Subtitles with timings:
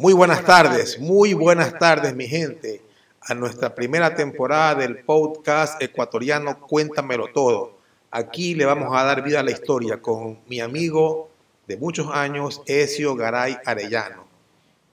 [0.00, 2.80] Muy buenas tardes, muy buenas tardes mi gente
[3.20, 7.76] a nuestra primera temporada del podcast ecuatoriano Cuéntamelo Todo.
[8.10, 11.28] Aquí le vamos a dar vida a la historia con mi amigo
[11.68, 14.24] de muchos años, Ezio Garay Arellano.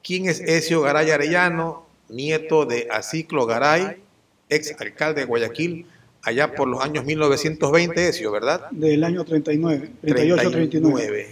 [0.04, 1.85] ¿Quién es Ezio Garay Arellano?
[2.09, 4.03] Nieto de Aciclo Garay,
[4.49, 5.85] ex alcalde de Guayaquil,
[6.21, 8.69] allá por los años 1920, Ezio, ¿verdad?
[8.71, 11.27] Del año 39, 38-39.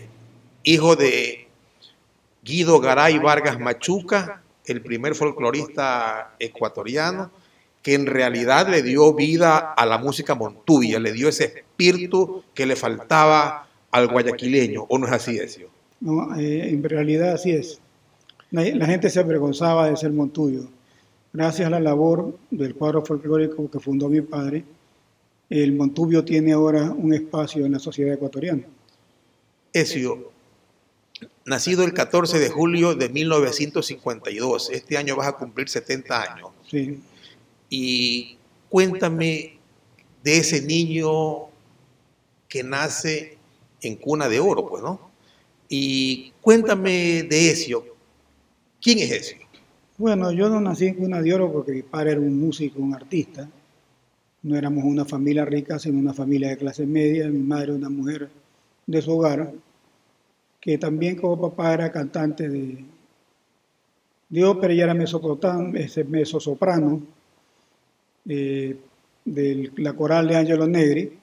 [0.64, 1.45] Hijo de
[2.46, 7.32] Guido Garay Vargas Machuca, el primer folclorista ecuatoriano,
[7.82, 12.68] que en realidad le dio vida a la música montuvia, le dio ese espíritu que
[12.68, 15.70] le faltaba al guayaquileño, ¿o no es así, Ezio?
[16.02, 17.80] No, eh, en realidad así es.
[18.52, 20.68] La, la, gente se avergonzaba de ser montubio.
[21.34, 24.64] Gracias a la labor del cuadro folclórico que fundó mi padre,
[25.50, 28.64] el montubio tiene ahora un espacio en la sociedad ecuatoriana.
[29.74, 30.35] Ezio,
[31.46, 34.70] nacido el 14 de julio de 1952.
[34.72, 36.50] Este año vas a cumplir 70 años.
[36.70, 37.00] Sí.
[37.70, 38.38] Y
[38.70, 39.58] cuéntame
[40.24, 41.48] de ese niño
[42.48, 43.38] que nace
[43.82, 45.12] en cuna de oro, pues, ¿no?
[45.70, 47.86] Y cuéntame de Ezio.
[48.82, 49.46] ¿Quién es Ezio?
[49.98, 52.94] Bueno, yo no nací en cuna de oro porque mi padre era un músico, un
[52.94, 53.50] artista.
[54.44, 57.28] No éramos una familia rica, sino una familia de clase media.
[57.28, 58.30] Mi madre una mujer
[58.86, 59.52] de su hogar
[60.66, 62.84] que también como papá era cantante de,
[64.30, 67.04] de ópera y era mezzosoprano
[68.28, 68.76] eh,
[69.24, 71.20] de la coral de Angelo Negri,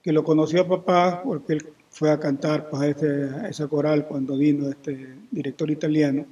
[0.00, 3.66] que lo conoció a papá porque él fue a cantar pues, a, este, a esa
[3.66, 6.24] coral cuando vino este director italiano.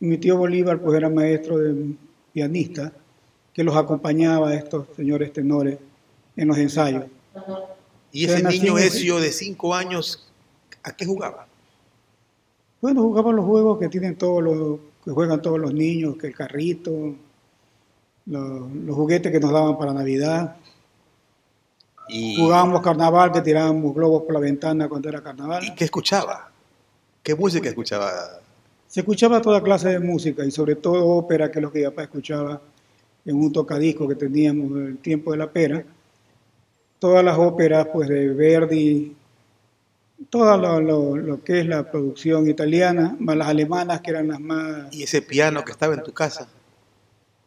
[0.00, 1.94] Y mi tío Bolívar pues era maestro de
[2.32, 2.92] pianista
[3.54, 5.78] que los acompañaba a estos señores tenores
[6.34, 7.04] en los ensayos.
[8.10, 10.28] ¿Y ese niño Ezio de cinco años,
[10.82, 11.47] a qué jugaba?
[12.80, 16.34] Bueno, jugaban los juegos que tienen todos los, que juegan todos los niños, que el
[16.34, 17.14] carrito,
[18.26, 20.56] los, los juguetes que nos daban para Navidad.
[22.08, 25.64] Y, Jugábamos carnaval, que tirábamos globos por la ventana cuando era carnaval.
[25.64, 26.50] ¿Y qué escuchaba?
[27.22, 28.10] ¿Qué música escuchaba?
[28.86, 31.84] Se escuchaba toda clase de música y sobre todo ópera, que es lo que mi
[31.84, 32.60] papá escuchaba
[33.26, 35.84] en un tocadisco que teníamos en el tiempo de la pera.
[36.98, 39.14] Todas las óperas pues de Verdi,
[40.30, 44.40] todo lo, lo, lo, que es la producción italiana, más las alemanas que eran las
[44.40, 44.92] más...
[44.92, 46.48] ¿Y ese piano que estaba en tu casa?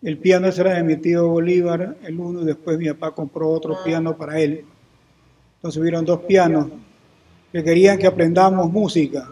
[0.02, 3.50] El piano ese era de mi tío Bolívar, el uno, y después mi papá compró
[3.50, 4.66] otro piano para él.
[5.58, 6.70] Entonces hubieron dos pianos
[7.52, 9.30] que querían que aprendamos música.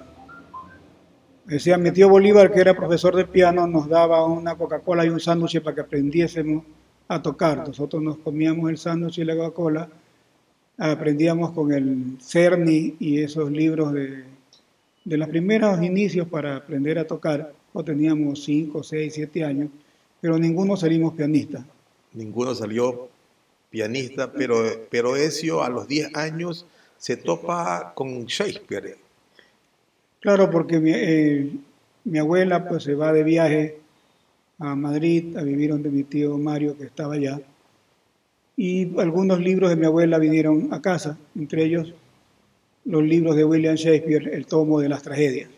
[1.46, 5.20] Decía mi tío Bolívar, que era profesor de piano, nos daba una Coca-Cola y un
[5.20, 6.64] sándwich para que aprendiésemos
[7.08, 7.68] a tocar.
[7.68, 9.90] Nosotros nos comíamos el sándwich y la Coca-Cola
[10.80, 14.24] aprendíamos con el CERNI y esos libros de,
[15.04, 19.70] de los primeros inicios para aprender a tocar, o teníamos 5, 6, 7 años,
[20.22, 21.64] pero ninguno salimos pianistas.
[22.14, 23.10] Ninguno salió
[23.70, 26.66] pianista, pero, pero Ezio a los 10 años
[26.98, 28.98] se topa con Shakespeare.
[30.22, 31.52] Claro, porque mi, eh,
[32.06, 33.78] mi abuela pues se va de viaje
[34.58, 37.40] a Madrid a vivir donde mi tío Mario que estaba allá
[38.60, 41.94] y algunos libros de mi abuela vinieron a casa, entre ellos
[42.84, 45.50] los libros de William Shakespeare, el tomo de las tragedias.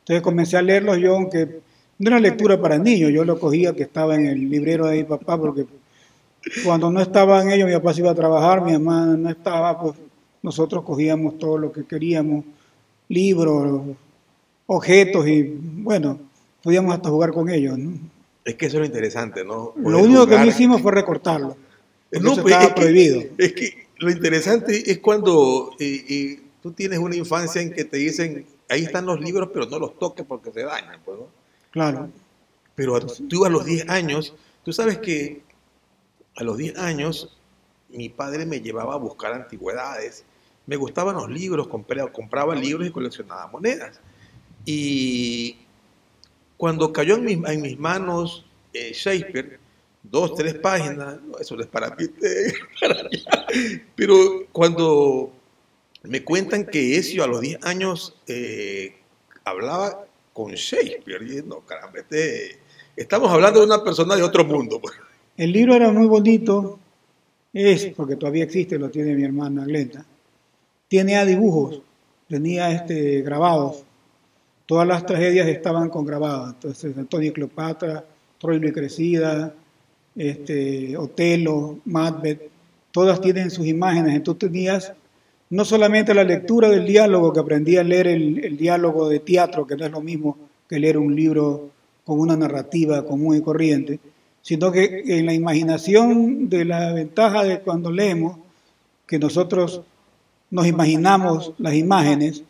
[0.00, 1.60] Entonces comencé a leerlos yo, aunque
[1.98, 5.04] no era lectura para niños, yo lo cogía que estaba en el librero de mi
[5.04, 5.64] papá, porque
[6.62, 9.94] cuando no estaban ellos, mi papá se iba a trabajar, mi mamá no estaba, pues
[10.42, 12.44] nosotros cogíamos todo lo que queríamos,
[13.08, 13.96] libros,
[14.66, 16.18] objetos y bueno,
[16.62, 17.78] podíamos hasta jugar con ellos.
[17.78, 17.92] ¿no?
[18.44, 19.70] Es que eso es lo interesante, ¿no?
[19.70, 20.38] Poder lo único jugar.
[20.38, 21.56] que no hicimos fue recortarlo.
[22.20, 23.20] No, pues estaba es prohibido.
[23.20, 27.84] Que, es que lo interesante es cuando eh, eh, tú tienes una infancia en que
[27.84, 31.00] te dicen, ahí están los libros, pero no los toques porque se dañan.
[31.04, 31.28] Pues, ¿no?
[31.70, 32.10] Claro.
[32.74, 34.34] Pero tú a los 10 años,
[34.64, 35.42] tú sabes que
[36.36, 37.36] a los 10 años
[37.88, 40.24] mi padre me llevaba a buscar antigüedades.
[40.66, 44.00] Me gustaban los libros, compraba, compraba libros y coleccionaba monedas.
[44.64, 45.56] Y
[46.56, 49.58] cuando cayó en mis, en mis manos eh, Shakespeare,
[50.10, 52.06] dos, tres páginas, no, eso no es para ti,
[53.96, 55.32] pero cuando
[56.04, 58.96] me cuentan que Ezio a los 10 años eh,
[59.44, 62.58] hablaba con Shakespeare, y no, caramba, este,
[62.96, 64.80] estamos hablando de una persona de otro mundo.
[64.80, 64.94] pues.
[65.36, 66.78] El libro era muy bonito,
[67.52, 70.04] es, porque todavía existe, lo tiene mi hermana Glenda,
[70.88, 71.82] tiene a dibujos,
[72.28, 73.84] tenía este, grabados,
[74.66, 78.04] todas las tragedias estaban con grabadas, entonces Antonio y Cleopatra,
[78.38, 79.54] Troilo y Crecida,
[80.16, 82.50] este, Otelo, Macbeth,
[82.90, 84.14] todas tienen sus imágenes.
[84.14, 84.92] Entonces tenías
[85.50, 89.66] no solamente la lectura del diálogo, que aprendí a leer el, el, diálogo de teatro,
[89.66, 90.36] que no es lo mismo
[90.68, 91.70] que leer un libro
[92.04, 94.00] con una narrativa común y corriente,
[94.42, 98.38] sino que en la imaginación de la ventaja de cuando leemos,
[99.06, 99.82] que nosotros
[100.50, 102.42] nos imaginamos las imágenes,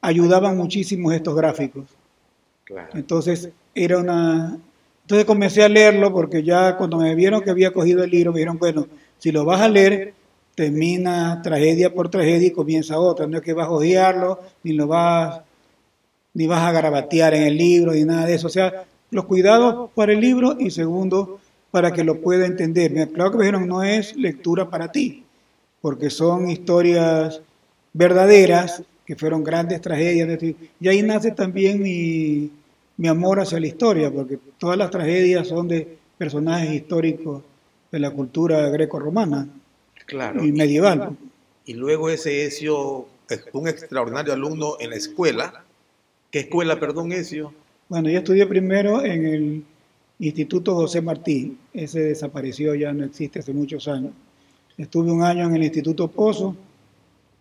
[0.00, 1.84] ayudaban muchísimo estos gráficos.
[2.94, 4.58] Entonces, era una...
[5.02, 8.38] Entonces comencé a leerlo porque ya cuando me vieron que había cogido el libro, me
[8.38, 8.86] dijeron, bueno,
[9.18, 10.14] si lo vas a leer,
[10.54, 13.26] termina tragedia por tragedia y comienza otra.
[13.26, 15.40] No es que vas a odiarlo, ni lo vas,
[16.34, 18.46] ni vas a garabatear en el libro, ni nada de eso.
[18.46, 21.40] O sea, los cuidados para el libro y segundo,
[21.70, 22.92] para que lo pueda entender.
[23.12, 25.24] Claro que me dijeron, no es lectura para ti,
[25.80, 27.40] porque son historias
[27.92, 30.42] verdaderas, que fueron grandes tragedias.
[30.80, 32.50] Y ahí nace también mi,
[32.96, 37.42] mi amor hacia la historia, porque todas las tragedias son de personajes históricos
[37.90, 39.48] de la cultura greco-romana
[40.06, 40.44] claro.
[40.44, 41.16] y medieval.
[41.64, 43.06] Y, luego ese Ezio,
[43.52, 45.64] un extraordinario alumno en la escuela.
[46.30, 47.52] ¿Qué escuela, perdón, Ezio?
[47.88, 49.64] Bueno, yo estudié primero en el
[50.18, 54.12] Instituto José Martí, ese desapareció, ya no existe hace muchos años.
[54.78, 56.56] Estuve un año en el Instituto Pozo,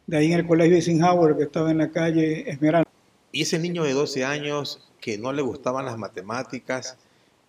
[0.08, 2.91] de ahí en el Colegio Eisenhower, que estaba en la calle Esmeralda.
[3.32, 6.98] Y ese niño de 12 años que no le gustaban las matemáticas,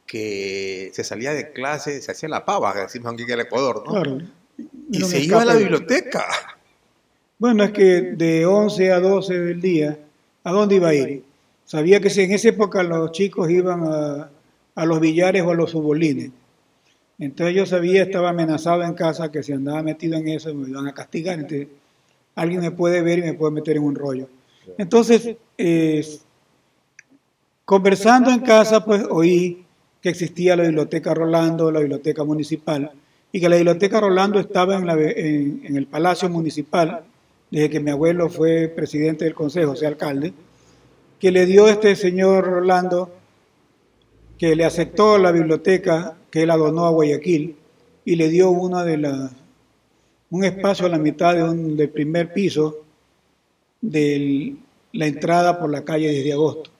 [0.06, 3.92] que se salía de clase, se hacía la pava, decimos aquí en el Ecuador, ¿no?
[3.92, 4.18] Claro.
[4.90, 6.24] Y se iba a la biblioteca.
[7.38, 9.98] Bueno, es que de 11 a 12 del día,
[10.44, 11.24] ¿a dónde iba a ir?
[11.64, 15.70] Sabía que si en esa época los chicos iban a, los billares o a los
[15.70, 16.30] subolines.
[17.18, 20.86] Entonces yo sabía, estaba amenazado en casa que si andaba metido en eso me iban
[20.86, 21.38] a castigar.
[21.38, 21.68] Entonces
[22.34, 24.28] alguien me puede ver y me puede meter en un rollo.
[24.78, 25.36] Entonces,
[27.64, 29.64] conversando en casa, pues oí
[30.00, 32.90] que existía la biblioteca Rolando, la biblioteca municipal,
[33.30, 37.04] y que la biblioteca Rolando estaba en, el Palacio Municipal,
[37.50, 40.32] desde que mi abuelo fue presidente del consejo, o sea, alcalde
[41.22, 43.08] que le dio este señor Rolando,
[44.38, 47.54] que le aceptó la biblioteca que él adonó a Guayaquil
[48.04, 49.30] y le dio una de
[50.30, 52.81] un espacio a la mitad de un, del primer piso
[53.82, 54.56] de
[54.92, 56.70] la entrada por la calle desde agosto.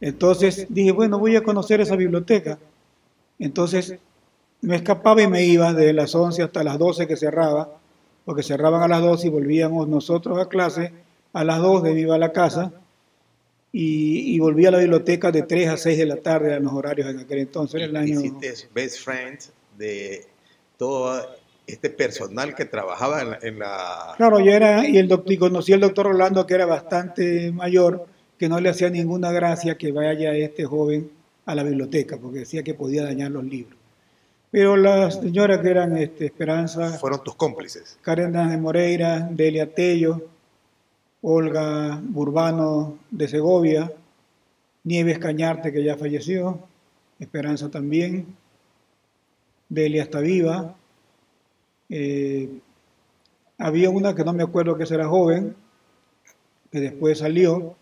[0.00, 2.58] Entonces dije, bueno, voy a conocer esa biblioteca.
[3.38, 3.96] Entonces
[4.62, 7.78] me escapaba y me iba de las 11 hasta las 12 que cerraba,
[8.24, 10.92] porque cerraban a las 12 y volvíamos nosotros a clase
[11.32, 12.72] a las 2 de iba a la casa
[13.72, 17.10] y, volví a la biblioteca de 3 a 6 de la tarde a los horarios
[17.10, 17.82] en aquel entonces.
[17.82, 18.20] El año...
[18.20, 19.38] Hiciste best friend
[19.76, 20.24] de
[20.78, 21.36] todo
[21.66, 24.14] este personal que trabajaba en la...
[24.16, 28.06] Claro, yo era, y, el doctor, y conocí al doctor Rolando que era bastante mayor,
[28.38, 31.10] que no le hacía ninguna gracia que vaya este joven
[31.44, 33.76] a la biblioteca, porque decía que podía dañar los libros.
[34.50, 36.92] Pero las señoras que eran este, Esperanza...
[36.98, 37.98] Fueron tus cómplices.
[38.02, 40.22] Karen de Moreira, Delia Tello,
[41.22, 43.92] Olga Burbano de Segovia,
[44.84, 46.60] Nieves Cañarte, que ya falleció,
[47.18, 48.36] Esperanza también,
[49.68, 50.76] Delia está viva.
[51.88, 52.48] Eh,
[53.58, 55.54] había una que no me acuerdo que era joven,
[56.70, 57.74] que después salió.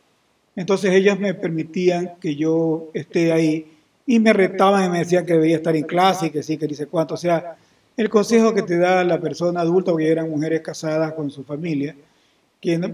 [0.57, 3.73] Entonces ellas me permitían que yo esté ahí
[4.07, 6.67] y me retaban y me decían que debía estar en clase y que sí, que
[6.67, 7.15] dice cuánto.
[7.15, 7.57] O sea,
[7.97, 11.97] el consejo que te da la persona adulta, porque eran mujeres casadas con su familia,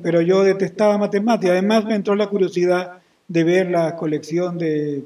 [0.03, 1.53] pero yo detestaba matemáticas.
[1.53, 2.99] Además me entró la curiosidad
[3.29, 5.05] de ver la colección de,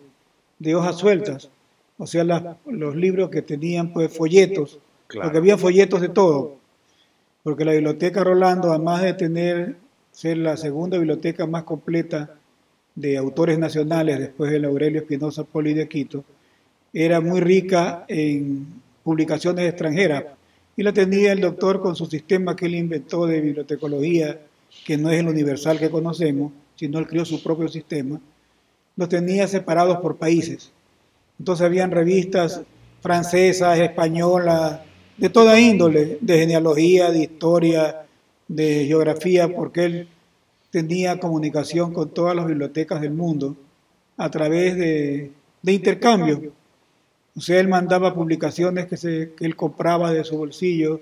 [0.75, 1.51] hojas sueltas,
[1.99, 2.25] o sea,
[2.67, 4.79] los libros que tenían pues folletos,
[5.23, 6.56] porque había folletos de todo,
[7.43, 9.77] porque la biblioteca Rolando, además de tener,
[10.13, 12.31] ser la segunda biblioteca más completa
[12.94, 16.25] de autores nacionales después del Aurelio Espinosa Poli de Quito,
[16.93, 18.67] era muy rica en
[19.03, 20.25] publicaciones extranjeras.
[20.77, 24.41] Y la tenía el doctor con su sistema que él inventó de bibliotecología
[24.85, 28.21] que no es el universal que conocemos, sino él creó su propio sistema,
[28.97, 30.73] los tenía separados por países.
[31.39, 32.63] Entonces habían revistas
[33.01, 34.81] francesas, españolas,
[35.17, 38.06] de toda índole, de genealogía, de historia,
[38.49, 40.09] de geografía, porque él
[40.71, 43.56] tenía comunicación con todas las bibliotecas del mundo
[44.17, 45.31] a través de,
[45.63, 46.53] intercambio.
[47.37, 48.97] O sea, él mandaba publicaciones que,
[49.37, 51.01] que él compraba de su bolsillo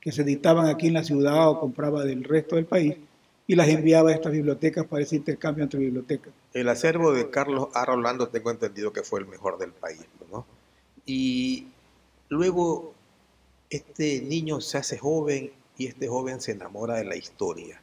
[0.00, 2.96] que se editaban aquí en la ciudad o compraba del resto del país
[3.46, 6.32] y las enviaba a estas bibliotecas para ese intercambio entre bibliotecas.
[6.52, 7.84] El acervo de Carlos A.
[7.86, 10.46] Rolando tengo entendido que fue el mejor del país, ¿no?
[11.06, 11.66] Y
[12.28, 12.92] luego
[13.70, 17.80] este niño se hace joven y este joven se enamora de la historia.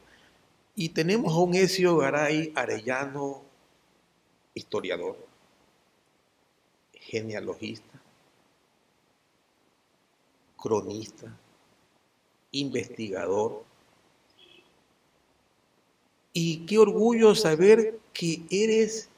[0.74, 3.42] Y tenemos a un Ezio Garay Arellano,
[4.54, 5.16] historiador,
[6.92, 8.00] genealogista,
[10.56, 11.34] cronista,
[12.50, 13.64] investigador.
[16.32, 19.08] Y qué orgullo saber que eres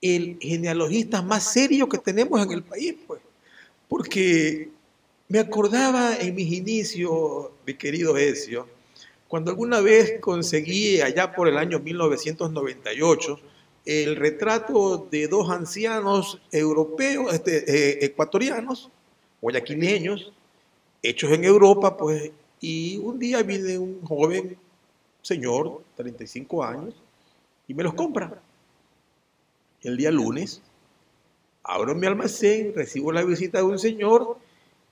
[0.00, 3.20] el genealogista más serio que tenemos en el país, pues.
[3.88, 4.70] Porque
[5.28, 8.68] me acordaba en mis inicios, mi querido Ezio,
[9.28, 13.40] cuando alguna vez conseguí allá por el año 1998
[13.84, 18.90] el retrato de dos ancianos europeos, este, eh, ecuatorianos,
[19.40, 20.32] guayaquileños,
[21.02, 24.58] hechos en Europa, pues, y un día viene un joven
[25.22, 26.94] señor, 35 años,
[27.66, 28.40] y me los compra.
[29.82, 30.62] El día lunes,
[31.62, 34.38] abro mi almacén, recibo la visita de un señor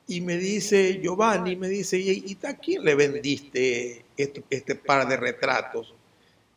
[0.06, 5.16] y me dice, Giovanni, me dice, ¿y a quién le vendiste este, este par de
[5.16, 5.94] retratos?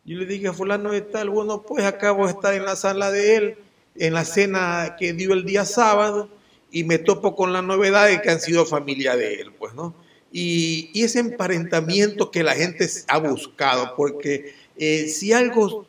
[0.06, 3.12] Yo le dije a fulano de tal, bueno, pues acabo de estar en la sala
[3.12, 3.58] de él,
[3.96, 6.30] en la cena que dio el día sábado,
[6.72, 9.96] y me topo con la novedad de que han sido familia de él, pues, ¿no?
[10.32, 15.88] Y, ese emparentamiento que la gente ha buscado, porque eh, si algo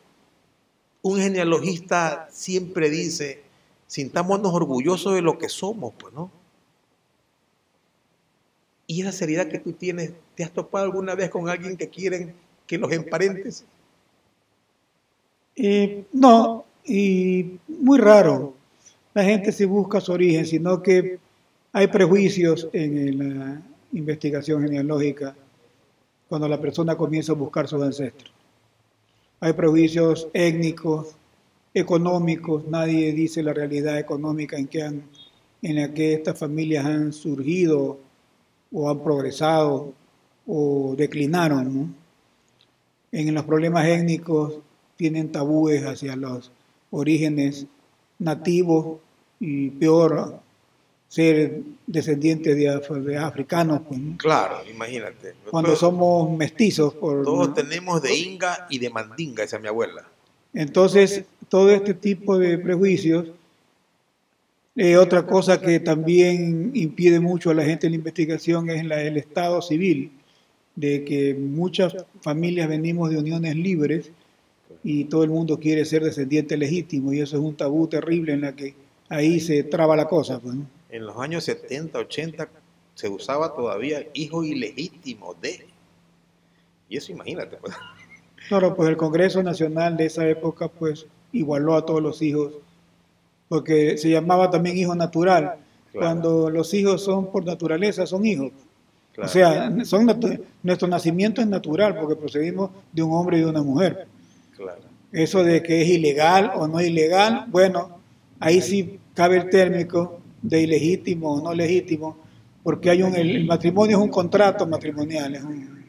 [1.01, 3.41] un genealogista siempre dice,
[3.87, 6.31] sintámonos orgullosos de lo que somos, pues, ¿no?
[8.91, 12.33] Y esa seriedad que tú tienes, ¿te has topado alguna vez con alguien que quieren
[12.65, 13.63] que los emparentes?
[15.55, 18.55] Eh, no, y muy raro.
[19.13, 21.19] La gente se busca su origen, sino que
[21.71, 23.61] hay prejuicios en la
[23.93, 25.35] investigación genealógica
[26.27, 28.31] cuando la persona comienza a buscar sus ancestros.
[29.39, 31.09] Hay prejuicios étnicos,
[31.75, 35.03] económicos, nadie dice la realidad económica en,
[35.61, 38.08] en la que estas familias han surgido
[38.71, 39.93] o han progresado
[40.47, 41.95] o declinaron.
[43.11, 44.59] En los problemas étnicos
[44.95, 46.51] tienen tabúes hacia los
[46.91, 47.65] orígenes
[48.19, 48.99] nativos
[49.39, 50.39] y peor
[51.07, 53.81] ser descendientes de, africanos.
[53.87, 55.33] Pues, claro, imagínate.
[55.49, 56.93] Cuando somos mestizos.
[56.93, 60.05] Por, todos tenemos de inga y de mandinga, esa es mi abuela.
[60.53, 63.27] Entonces, todo este tipo de prejuicios
[64.81, 69.01] eh, otra cosa que también impide mucho a la gente en la investigación es la,
[69.01, 70.13] el estado civil,
[70.73, 74.09] de que muchas familias venimos de uniones libres
[74.81, 78.39] y todo el mundo quiere ser descendiente legítimo y eso es un tabú terrible en
[78.39, 78.73] la que
[79.09, 80.39] ahí se traba la cosa.
[80.39, 80.55] Pues,
[80.89, 82.49] En los años 70, 80
[82.95, 85.67] se usaba todavía hijo ilegítimo de...
[86.87, 87.57] Y eso imagínate.
[87.57, 87.75] Pues.
[88.47, 92.53] Claro, pues el Congreso Nacional de esa época pues igualó a todos los hijos
[93.49, 95.55] porque se llamaba también hijo natural,
[95.91, 98.51] cuando los hijos son por naturaleza, son hijos.
[99.17, 100.07] O sea, son
[100.63, 104.07] nuestro nacimiento es natural porque procedimos de un hombre y de una mujer.
[105.11, 107.99] Eso de que es ilegal o no ilegal, bueno,
[108.39, 112.17] ahí sí cabe el térmico de ilegítimo o no legítimo,
[112.63, 115.85] porque hay un, el, matrimonio es un contrato matrimonial, es un,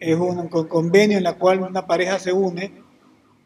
[0.00, 2.81] es un convenio en el cual una pareja se une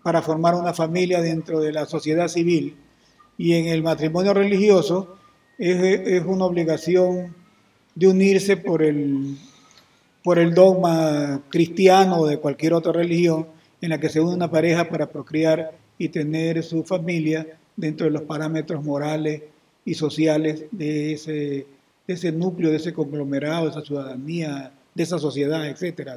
[0.07, 2.77] para formar una familia dentro de la sociedad civil.
[3.37, 5.17] Y en el matrimonio religioso
[5.59, 7.35] es, una obligación
[7.97, 9.37] de unirse por el,
[10.23, 13.49] por el dogma cristiano o de cualquier otra religión
[13.81, 18.13] en la que se une una pareja para procrear y tener su familia dentro de
[18.13, 19.43] los parámetros morales
[19.85, 21.67] y sociales de ese,
[22.07, 26.13] ese núcleo, de ese conglomerado, de esa ciudadanía, de esa sociedad, etc.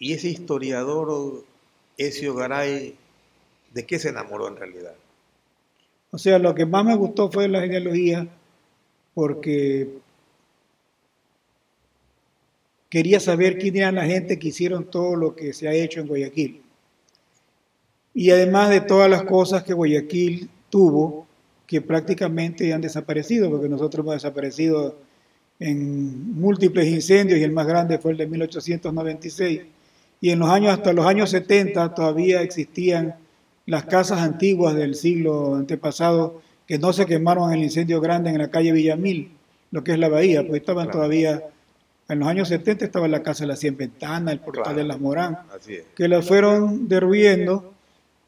[0.00, 1.44] Y ese historiador,
[1.96, 2.96] ese Garay,
[3.74, 4.94] ¿De qué se enamoró en realidad?
[6.12, 8.28] O sea, lo que más me gustó fue la genealogía
[9.14, 9.88] porque
[12.88, 16.06] quería saber quién era la gente que hicieron todo lo que se ha hecho en
[16.06, 16.62] Guayaquil.
[18.14, 21.26] Y además de todas las cosas que Guayaquil tuvo,
[21.66, 24.96] que prácticamente han desaparecido, porque nosotros hemos desaparecido
[25.58, 29.62] en múltiples incendios y el más grande fue el de 1896.
[30.20, 33.16] Y en los años, hasta los años 70 todavía existían
[33.66, 38.38] las casas antiguas del siglo antepasado que no se quemaron en el incendio grande en
[38.38, 39.30] la calle Villamil,
[39.70, 41.42] lo que es la bahía, pues estaban todavía,
[42.08, 45.00] en los años 70 estaba la casa de las 100 ventanas, el portal de las
[45.00, 45.38] Morán,
[45.94, 47.72] que las fueron derruyendo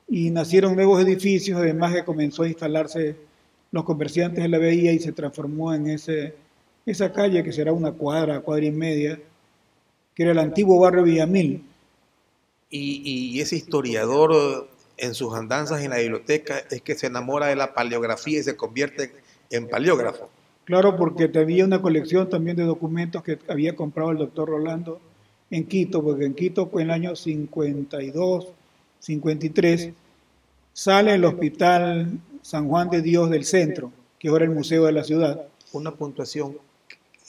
[0.08, 3.16] y nacieron nuevos edificios, además que comenzó a instalarse
[3.72, 6.34] los comerciantes en la bahía y se transformó en ese,
[6.84, 9.18] esa calle que será una cuadra, cuadra y media,
[10.14, 11.62] que era el antiguo barrio Villamil.
[12.68, 17.56] Y, y ese historiador en sus andanzas en la biblioteca es que se enamora de
[17.56, 19.12] la paleografía y se convierte
[19.50, 20.30] en paleógrafo.
[20.64, 25.00] Claro, porque tenía una colección también de documentos que había comprado el doctor Rolando
[25.50, 28.48] en Quito, porque en Quito fue en el año 52,
[28.98, 29.90] 53,
[30.72, 34.92] sale el Hospital San Juan de Dios del Centro, que ahora es el museo de
[34.92, 35.46] la ciudad.
[35.72, 36.58] Una puntuación,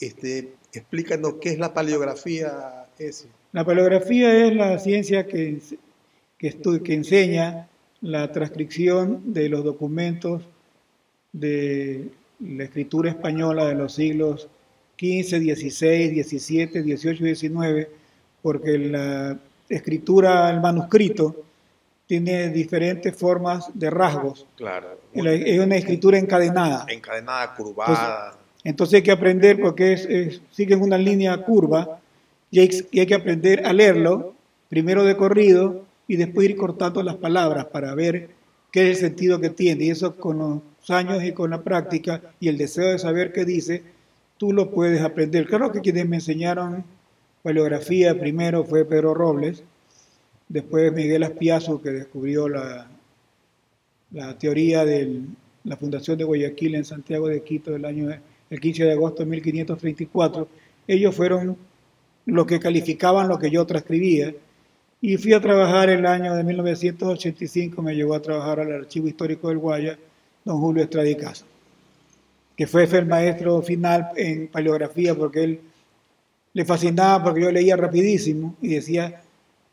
[0.00, 2.86] este, explícanos qué es la paleografía.
[2.98, 3.28] Ese.
[3.52, 5.60] La paleografía es la ciencia que
[6.38, 7.68] que, que enseña
[8.00, 10.42] la transcripción de los documentos
[11.32, 12.08] de
[12.40, 14.48] la escritura española de los siglos
[14.96, 17.88] XV, XVI, XVII, XVIII y XIX,
[18.40, 21.44] porque la escritura, el manuscrito,
[22.06, 24.46] tiene diferentes formas de rasgos.
[24.56, 24.98] Claro.
[25.12, 26.86] Es una escritura encadenada.
[26.88, 28.38] Encadenada, curvada.
[28.64, 32.00] Entonces, hay que aprender porque es, siguen una línea curva
[32.50, 34.34] y hay, y hay que aprender a leerlo,
[34.68, 38.30] primero de corrido y después ir cortando las palabras para ver
[38.72, 39.84] qué es el sentido que tiene.
[39.84, 43.44] Y eso con los años y con la práctica y el deseo de saber qué
[43.44, 43.82] dice,
[44.38, 45.46] tú lo puedes aprender.
[45.46, 46.84] Claro que quienes me enseñaron
[47.42, 49.62] paleografía primero fue Pedro Robles,
[50.48, 52.88] después Miguel Aspiazu, que descubrió la,
[54.10, 55.20] la teoría de
[55.64, 58.08] la fundación de Guayaquil en Santiago de Quito del año
[58.50, 60.48] el 15 de agosto de 1534.
[60.86, 61.58] Ellos fueron
[62.24, 64.34] los que calificaban lo que yo transcribía
[65.00, 69.48] y fui a trabajar el año de 1985, me llevó a trabajar al Archivo Histórico
[69.48, 69.98] del Guaya,
[70.44, 71.44] don Julio Estradicasa,
[72.56, 75.60] que fue el maestro final en paleografía porque él
[76.52, 79.22] le fascinaba porque yo leía rapidísimo y decía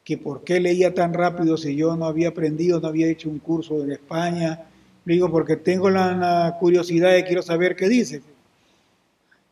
[0.03, 3.39] que por qué leía tan rápido si yo no había aprendido, no había hecho un
[3.39, 4.65] curso en España.
[5.03, 8.21] Le digo, porque tengo la, curiosidad y quiero saber qué dice.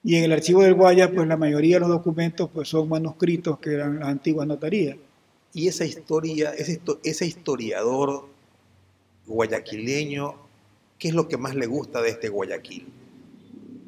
[0.03, 3.57] Y en el archivo del Guaya, pues la mayoría de los documentos pues, son manuscritos
[3.57, 4.97] que eran las antiguas notarías.
[5.53, 8.27] Y esa historia, ese, ese historiador
[9.27, 10.35] guayaquileño,
[10.97, 12.87] ¿qué es lo que más le gusta de este Guayaquil?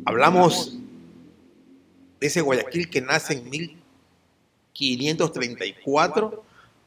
[0.06, 0.78] Hablamos
[2.20, 6.44] de ese Guayaquil que nace en 1534,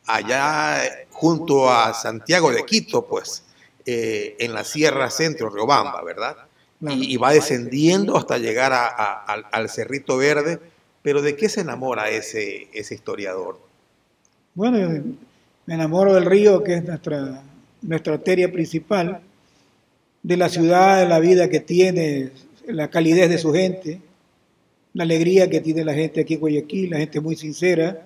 [0.07, 3.43] allá junto a Santiago de Quito, pues,
[3.85, 6.37] eh, en la Sierra Centro, Riobamba, ¿verdad?
[6.81, 10.61] Y, va descendiendo hasta llegar al, Cerrito Verde.
[11.03, 13.59] Pero ¿de qué se enamora ese, ese historiador?
[14.59, 15.05] Bueno,
[15.67, 17.45] me enamoro del río, que es nuestra,
[17.81, 19.21] nuestra arteria principal,
[20.21, 22.33] de la ciudad, de la vida que tiene,
[22.67, 24.01] la calidez de su gente,
[24.95, 28.05] la alegría que tiene la gente aquí en Guayaquil, la gente muy sincera.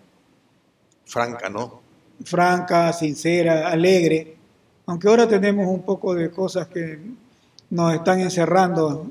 [1.07, 1.81] Franca, ¿no?
[2.23, 4.37] Franca, sincera, alegre.
[4.85, 6.99] Aunque ahora tenemos un poco de cosas que
[7.71, 9.11] nos están encerrando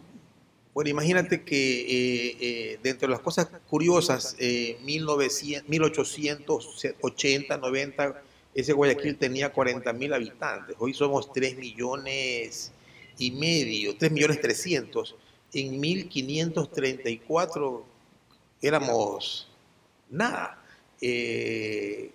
[0.73, 9.17] bueno, imagínate que eh, eh, dentro de las cosas curiosas, eh, 1880, 90, ese Guayaquil
[9.17, 10.75] tenía 40 mil habitantes.
[10.79, 12.71] Hoy somos 3 millones
[13.17, 15.15] y medio, 3 millones 300.
[15.53, 17.85] En 1534
[18.61, 19.47] éramos
[20.09, 20.61] nada.
[21.01, 22.11] Eh,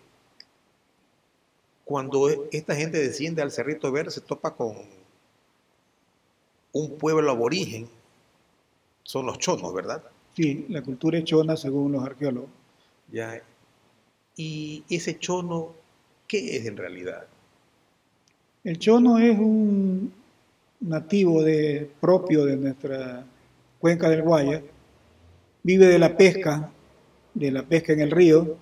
[1.85, 4.77] cuando esta gente desciende al Cerrito Verde se topa con
[6.73, 7.89] un pueblo aborigen
[9.07, 10.03] son los chonos, ¿verdad?
[10.35, 12.51] Sí, la cultura es chona según los arqueólogos.
[13.11, 13.41] Ya.
[14.37, 15.73] ¿Y ese chono
[16.27, 17.25] qué es en realidad?
[18.65, 20.13] El chono es un
[20.81, 23.25] nativo de, propio de nuestra
[23.79, 24.61] cuenca del Guaya.
[25.63, 26.73] Vive de la pesca,
[27.33, 28.57] de la pesca en el río.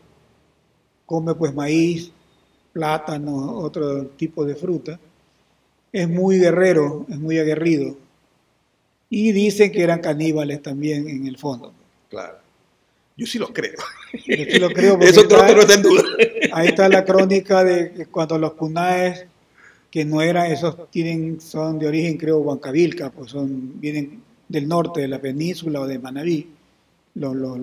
[1.07, 2.12] Come pues maíz,
[2.70, 5.00] plátano, otro tipo de fruta.
[5.90, 8.03] Es muy guerrero, es muy aguerrido
[9.16, 11.72] y dicen que eran caníbales también en el fondo.
[12.11, 12.38] Claro.
[13.16, 13.79] Yo sí lo creo.
[14.12, 14.98] Yo sí lo creo.
[15.00, 16.03] Eso no está en duda.
[16.53, 19.24] Ahí está la crónica de cuando los punaes,
[19.88, 25.03] que no eran, esos tienen, son de origen, creo, huancavilca, pues son, vienen del norte
[25.03, 26.48] de la península o de Manabí.
[27.14, 27.57] Los, los,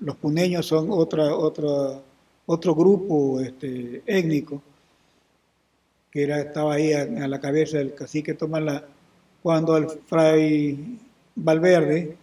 [0.00, 2.02] los, puneños son otra, otra,
[2.46, 4.60] otro grupo este, étnico
[6.10, 8.84] que era, estaba ahí a, a la cabeza del cacique la
[9.42, 10.98] cuando el fray
[11.34, 12.16] Valverde,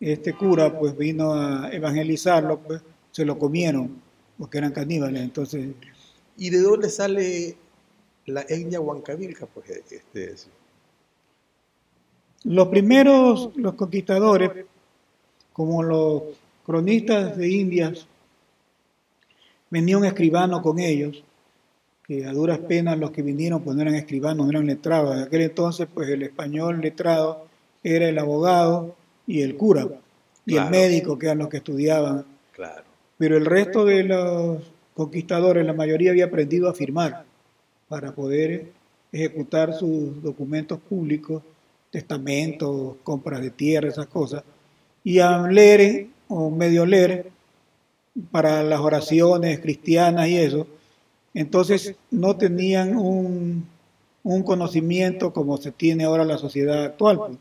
[0.00, 4.00] este cura, pues vino a evangelizarlo, pues se lo comieron,
[4.38, 5.68] porque eran caníbales, entonces...
[6.36, 7.56] ¿Y de dónde sale
[8.26, 9.46] la etnia huancavilca?
[9.46, 10.34] Pues, este,
[12.44, 14.50] Los primeros, los conquistadores,
[15.52, 16.22] como los
[16.64, 18.06] cronistas de Indias,
[19.68, 21.24] venía un escribano con ellos,
[22.08, 25.14] que a duras penas los que vinieron pues no eran escribanos, no eran letrados.
[25.14, 27.46] En aquel entonces pues el español letrado
[27.84, 29.86] era el abogado y el cura
[30.46, 32.24] y el médico que eran los que estudiaban.
[32.52, 32.82] Claro.
[33.18, 34.62] Pero el resto de los
[34.94, 37.24] conquistadores, la mayoría había aprendido a firmar
[37.88, 38.72] para poder
[39.12, 41.42] ejecutar sus documentos públicos,
[41.90, 44.42] testamentos, compras de tierra, esas cosas,
[45.04, 47.30] y a leer o medio leer
[48.30, 50.66] para las oraciones cristianas y eso,
[51.34, 53.66] entonces no tenían un,
[54.44, 57.16] conocimiento como se tiene ahora la sociedad actual.
[57.16, 57.38] Pues.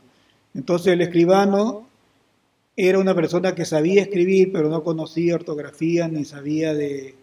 [0.54, 1.88] Entonces el escribano
[2.76, 7.15] era una persona que sabía escribir, pero no conocía ortografía, ni sabía de,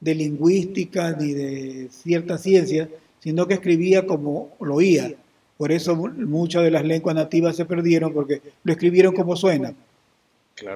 [0.00, 2.88] lingüística, ni de cierta ciencia,
[3.20, 5.14] sino que escribía como lo oía.
[5.56, 9.74] Por eso muchas de las lenguas nativas se perdieron, porque lo escribieron como suena.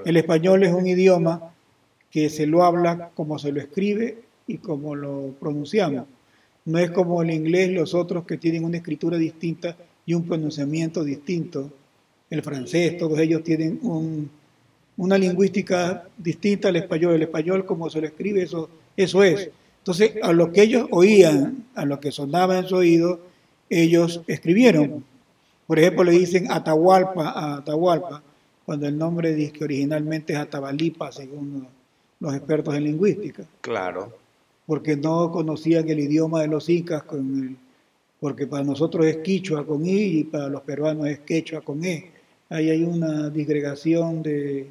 [0.05, 1.53] El español es un idioma
[2.11, 6.05] que se lo habla como se lo escribe y como lo pronunciamos.
[6.65, 11.05] No es como el inglés, los otros que tienen una escritura distinta y un pronunciamiento
[11.05, 11.71] distinto.
[12.29, 13.81] El francés, todos ellos tienen
[14.97, 17.15] una lingüística distinta al español.
[17.15, 19.51] El español, como se lo escribe, eso, eso es.
[19.79, 23.21] Entonces, a lo que ellos oían, a lo que sonaba en su oído,
[23.71, 25.05] ellos escribieron.
[25.67, 28.23] Por ejemplo, le dicen Atahualpa a Atahualpa,
[28.67, 31.67] cuando el nombre dice que originalmente es Atabalipa, según
[32.19, 33.45] los expertos en lingüística.
[33.61, 34.20] Claro.
[34.71, 37.59] Porque no conocían el idioma de los incas, con
[38.21, 42.11] porque para nosotros es quichua con i y para los peruanos es quechua con e.
[42.49, 44.69] Ahí hay una disgregación de,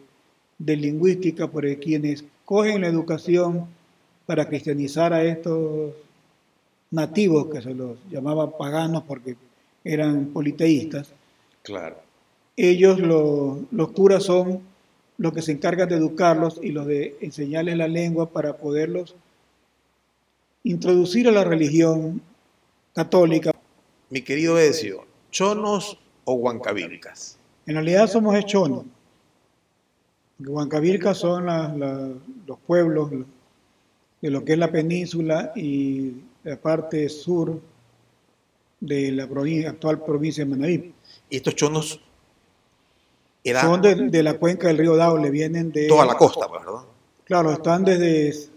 [0.58, 3.66] de lingüística por quienes cogen la educación
[4.26, 5.94] para cristianizar a estos
[6.92, 9.36] nativos, que se los llamaba paganos porque
[9.84, 11.12] eran politeístas.
[11.64, 11.98] Claro.
[12.56, 14.62] Ellos, los, los curas, son
[15.18, 19.16] los que se encargan de educarlos y los de enseñarles la lengua para poderlos
[20.64, 22.22] introducir a la religión
[22.94, 23.52] católica.
[24.10, 27.38] Mi querido Ezio, ¿chonos o huancavilcas?
[27.66, 28.86] En realidad somos chonos.
[30.40, 31.46] Huancavilcas son
[32.46, 33.12] los pueblos
[34.22, 37.60] de lo que es la península y la parte sur
[38.80, 39.24] de la
[39.70, 40.94] actual provincia de Manaví.
[41.30, 42.02] ¿Y estos chonos
[43.62, 45.88] son de, la cuenca del río Daule, vienen de...
[45.88, 46.82] Toda la costa, pues, ¿verdad?
[47.26, 48.50] Claro, están desde,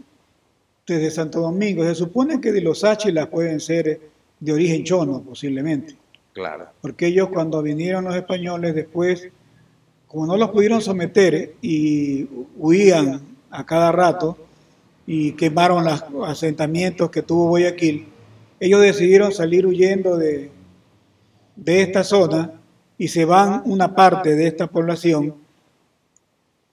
[0.92, 1.84] desde Santo Domingo.
[1.84, 4.00] Se supone que de los Áchilas pueden ser
[4.40, 5.96] de origen chono, posiblemente.
[6.32, 6.68] Claro.
[6.80, 9.28] Porque ellos cuando vinieron los españoles después,
[10.06, 14.36] como no los pudieron someter y huían a cada rato
[15.06, 18.08] y quemaron los asentamientos que tuvo Guayaquil,
[18.60, 20.50] ellos decidieron salir huyendo de,
[21.56, 22.52] de esta zona
[22.98, 25.34] y se van una parte de esta población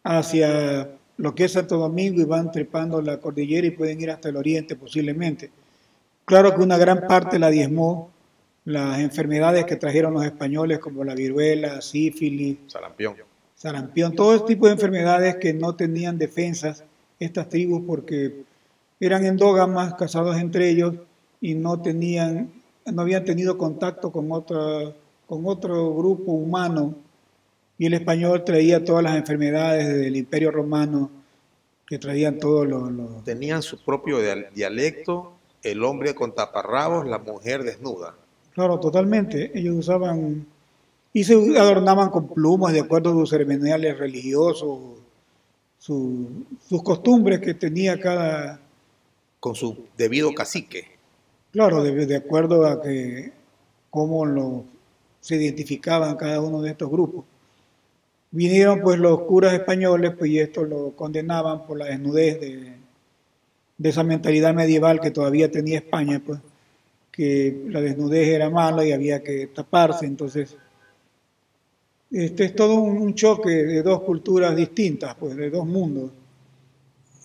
[0.03, 4.29] hacia lo que es Santo Domingo y van trepando la cordillera y pueden ir hasta
[4.29, 5.51] el oriente posiblemente.
[6.23, 8.09] Claro que una gran parte la diezmó
[8.63, 13.15] las enfermedades que trajeron los españoles como la viruela, sífilis, sarampión.
[13.53, 16.85] Sarampión, todo este tipo de enfermedades que no tenían defensas
[17.19, 18.43] estas tribus porque
[19.01, 20.95] eran endógamas, casados entre ellos
[21.41, 22.49] y no tenían
[22.85, 24.93] no habían tenido contacto con otra
[25.27, 26.95] con otro grupo humano
[27.79, 31.09] y el español traía todas las enfermedades del imperio romano
[31.87, 34.19] que traían todos los, Tenían su propio
[34.53, 35.31] dialecto,
[35.63, 38.13] el hombre con taparrabos, la mujer desnuda.
[38.53, 39.57] Claro, totalmente.
[39.57, 40.45] Ellos usaban
[41.13, 44.79] y se adornaban con plumas de acuerdo a sus ceremoniales religiosos,
[45.79, 48.59] sus costumbres que tenía cada...
[49.39, 50.85] Con su debido cacique.
[51.53, 53.31] Claro, de, de acuerdo a que
[53.89, 54.65] cómo
[55.21, 57.23] se identificaban cada uno de estos grupos.
[58.31, 62.77] Vinieron pues los curas españoles pues, y esto lo condenaban por la desnudez de,
[63.81, 66.39] esa mentalidad medieval que todavía tenía España, pues,
[67.11, 70.05] que la desnudez era mala y había que taparse.
[70.05, 70.55] Entonces,
[72.11, 76.11] este es todo un choque de dos culturas distintas, pues, de dos mundos.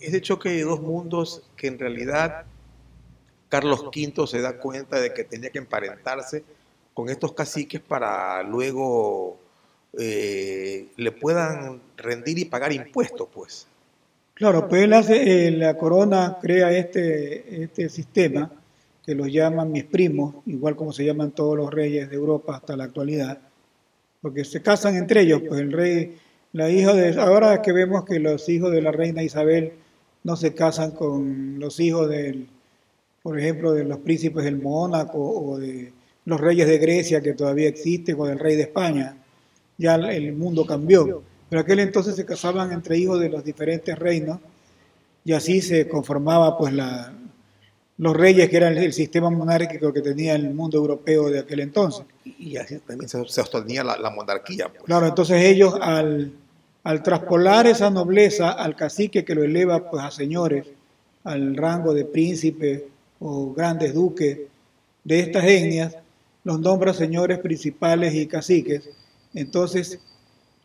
[0.01, 2.47] Ese choque de dos mundos que en realidad
[3.49, 6.45] Carlos V se da cuenta de que tenía que emparentarse
[6.95, 9.39] con estos caciques para luego
[9.99, 13.67] eh, le puedan rendir y pagar impuestos, pues.
[14.35, 18.51] Claro, pues él hace, eh, la corona crea este, este sistema
[19.05, 22.77] que los llaman mis primos, igual como se llaman todos los reyes de Europa hasta
[22.77, 23.39] la actualidad,
[24.21, 26.17] porque se casan entre ellos, pues el rey,
[26.53, 29.75] la hija de, ahora que vemos que los hijos de la reina Isabel
[30.23, 32.49] no se casan con los hijos del,
[33.23, 35.93] por ejemplo, de los príncipes del Mónaco o de
[36.25, 39.17] los reyes de Grecia que todavía existen con el rey de España.
[39.79, 41.23] Ya el mundo cambió.
[41.49, 44.39] Pero aquel entonces se casaban entre hijos de los diferentes reinos
[45.25, 47.13] y así se conformaba pues la,
[47.99, 52.05] los reyes que eran el sistema monárquico que tenía el mundo europeo de aquel entonces.
[52.25, 54.69] Y así también se, sostenía la, monarquía.
[54.69, 54.85] Pues.
[54.85, 56.33] Claro, entonces ellos al,
[56.83, 60.67] al traspolar esa nobleza al cacique que lo eleva pues a señores,
[61.25, 62.89] al rango de príncipe
[63.21, 64.39] o grandes duques
[65.05, 65.97] de estas etnias,
[66.45, 68.89] los nombra señores principales y caciques,
[69.35, 70.01] entonces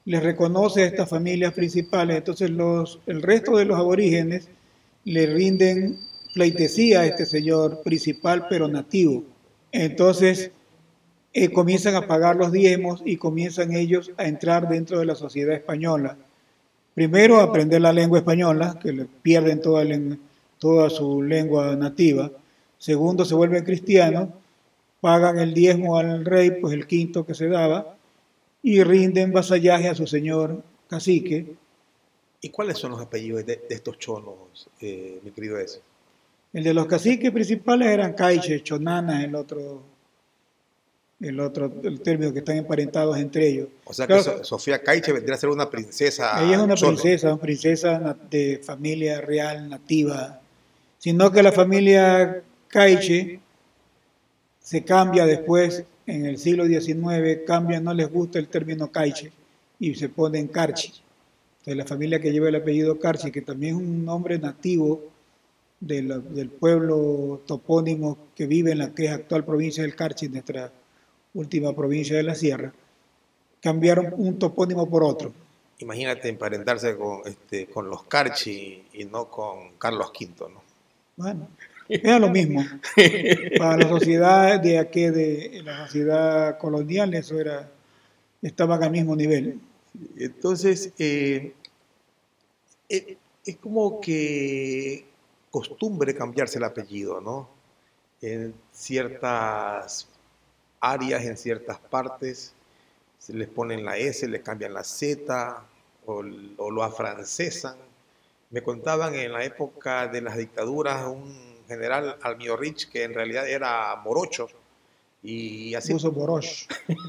[0.06, 4.48] les reconoce a estas familias principales, entonces los, el resto de los aborígenes
[5.04, 6.00] le rinden
[6.34, 9.24] pleitesía a este señor principal pero nativo.
[9.72, 10.52] Entonces
[11.34, 15.56] eh, comienzan a pagar los diezmos y comienzan ellos a entrar dentro de la sociedad
[15.56, 16.18] española.
[16.94, 19.86] Primero aprender la lengua española, que le pierden toda,
[20.58, 22.32] toda su lengua nativa.
[22.78, 24.30] Segundo, se vuelven cristianos
[25.02, 27.96] pagan el diezmo al rey, pues el quinto que se daba,
[28.62, 31.56] y rinden vasallaje a su señor cacique.
[32.42, 35.82] ¿Y cuáles son los apellidos de, de estos chonos, eh, mi querido ese?
[36.54, 39.84] El de los caciques principales eran Caiche, Chonana, el otro,
[41.20, 43.68] el otro el término que están emparentados entre ellos.
[43.84, 46.44] O sea que so Sofía Caiche vendría a ser una princesa.
[46.44, 46.94] Ella es una chono.
[46.94, 50.42] princesa, una princesa de familia real nativa,
[50.98, 53.40] sino que la familia Caiche
[54.70, 59.32] se cambia después, en el siglo XIX, cambia, no les gusta el término Caiche
[59.80, 60.94] y se ponen Carchi.
[61.62, 65.02] Entonces la familia que lleva el apellido Carchi, que también es un nombre nativo
[65.80, 70.30] de la- del pueblo topónimo que vive en la que es actual provincia del Carchi,
[70.30, 70.72] nuestra
[71.34, 72.72] última provincia de la Sierra,
[73.62, 75.34] cambiaron un topónimo por otro.
[75.80, 80.62] Imagínate emparentarse con, este, con los Carchi y no con Carlos V, ¿no?
[81.18, 81.48] Bueno,
[81.90, 82.64] era lo mismo.
[83.58, 87.70] Para la sociedad de aquí, de la sociedad colonial, eso era,
[88.42, 89.60] estaban al mismo nivel.
[90.18, 91.54] Entonces, eh,
[92.88, 95.06] eh, es como que
[95.50, 97.50] costumbre cambiarse el apellido, ¿no?
[98.22, 100.08] En ciertas
[100.80, 102.54] áreas, en ciertas partes,
[103.18, 105.66] se les ponen la S, le cambian la Z
[106.06, 106.24] o,
[106.58, 107.78] o lo afrancesan.
[108.52, 113.96] Me contaban en la época de las dictaduras un general Almiorrich que en realidad era
[114.04, 114.48] morocho
[115.24, 116.66] y así Puso Borosh.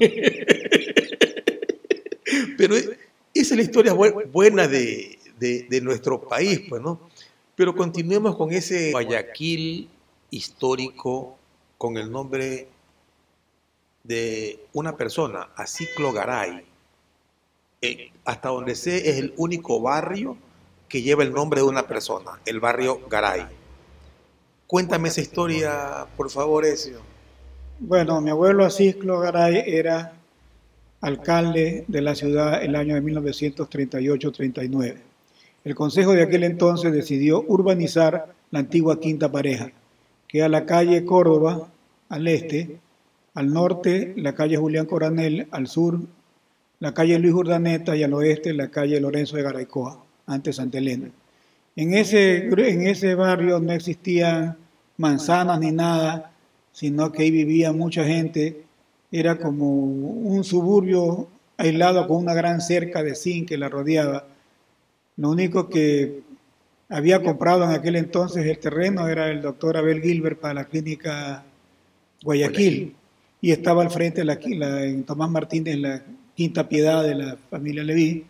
[2.57, 2.97] Pero e-
[3.33, 7.09] esa es la historia bu- buena de, de- de nuestro país, pues, ¿no?
[7.55, 9.89] Pero continuemos con ese Guayaquil
[10.29, 11.37] histórico
[11.77, 12.67] con el nombre
[14.03, 16.63] de una persona, Aciclo Garay.
[17.81, 20.37] Eh, hasta donde sé, es el único barrio
[20.87, 23.47] que lleva el nombre de una persona, el barrio Garay.
[24.71, 27.01] Cuéntame esa historia, por favor, Ezio.
[27.77, 30.13] Bueno, mi abuelo Asisclo Garay era
[31.01, 34.95] alcalde de la ciudad el año de 1938-39.
[35.65, 39.73] El consejo de aquel entonces decidió urbanizar la antigua Quinta Pareja,
[40.29, 41.67] que era la calle Córdoba
[42.07, 42.77] al este,
[43.33, 45.99] al norte la calle Julián Coronel, al sur
[46.79, 51.09] la calle Luis Urdaneta y al oeste la calle Lorenzo de Garaycoa, antes Santa Elena.
[51.75, 54.60] En ese, en ese barrio no existían
[54.97, 56.31] manzanas ni nada,
[56.71, 58.63] sino que ahí vivía mucha gente.
[59.11, 61.27] Era como un suburbio
[61.57, 64.25] aislado con una gran cerca de zinc que la rodeaba.
[65.17, 66.21] Lo único que
[66.89, 71.43] había comprado en aquel entonces el terreno era el doctor Abel Gilbert para la clínica
[72.23, 72.95] Guayaquil
[73.39, 76.03] y estaba al frente la, la, en Tomás Martínez la
[76.35, 78.25] quinta piedad de la familia Leví.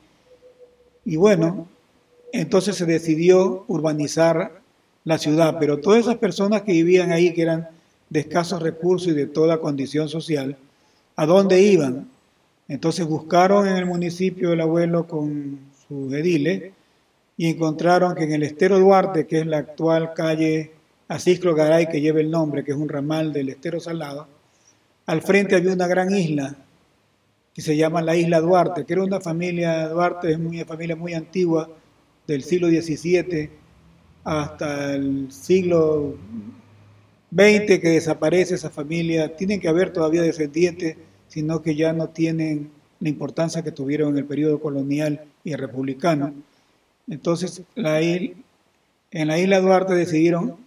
[1.05, 1.67] Y bueno,
[2.31, 4.60] entonces se decidió urbanizar
[5.03, 7.69] la ciudad, pero todas esas personas que vivían ahí, que eran
[8.09, 10.57] de escasos recursos y de toda condición social,
[11.15, 12.09] ¿a dónde iban?
[12.67, 16.71] Entonces buscaron en el municipio el abuelo con sus ediles
[17.37, 20.71] y encontraron que en el Estero Duarte, que es la actual calle
[21.07, 24.27] Asisclo Garay, que lleva el nombre, que es un ramal del Estero Salado,
[25.05, 26.55] al frente había una gran isla
[27.53, 31.13] que se llama la Isla Duarte, que era una familia, Duarte es una familia muy
[31.13, 31.69] antigua,
[32.27, 33.60] del siglo XVII
[34.23, 36.15] hasta el siglo
[37.33, 39.35] XX que desaparece esa familia.
[39.35, 44.17] Tienen que haber todavía descendientes, sino que ya no tienen la importancia que tuvieron en
[44.19, 46.33] el periodo colonial y republicano.
[47.07, 50.57] Entonces, en la isla Duarte decidieron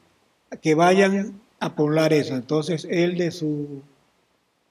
[0.61, 2.35] que vayan a poblar eso.
[2.35, 3.83] Entonces, él de su,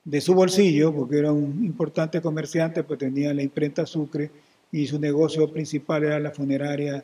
[0.04, 4.30] de su bolsillo, porque era un importante comerciante, pues tenía la imprenta Sucre
[4.72, 7.04] y su negocio principal era la funeraria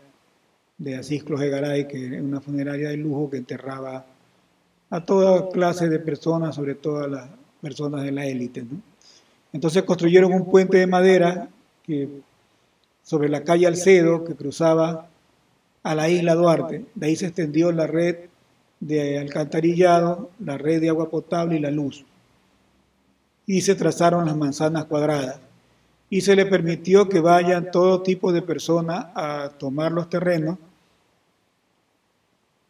[0.79, 4.05] de Asisclo Garay, que era una funeraria de lujo que enterraba
[4.89, 7.29] a toda clase de personas, sobre todo a las
[7.61, 8.65] personas de la élite.
[9.51, 11.49] Entonces construyeron un puente de madera
[11.83, 12.07] que,
[13.03, 15.07] sobre la calle Alcedo que cruzaba
[15.83, 16.85] a la isla Duarte.
[16.95, 18.15] De ahí se extendió la red
[18.79, 22.05] de alcantarillado, la red de agua potable y la luz.
[23.45, 25.41] Y se trazaron las manzanas cuadradas.
[26.09, 30.57] Y se le permitió que vayan todo tipo de personas a tomar los terrenos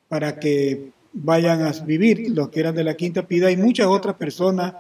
[0.09, 4.15] para que vayan a vivir, los que eran de la Quinta Pida y muchas otras
[4.15, 4.73] personas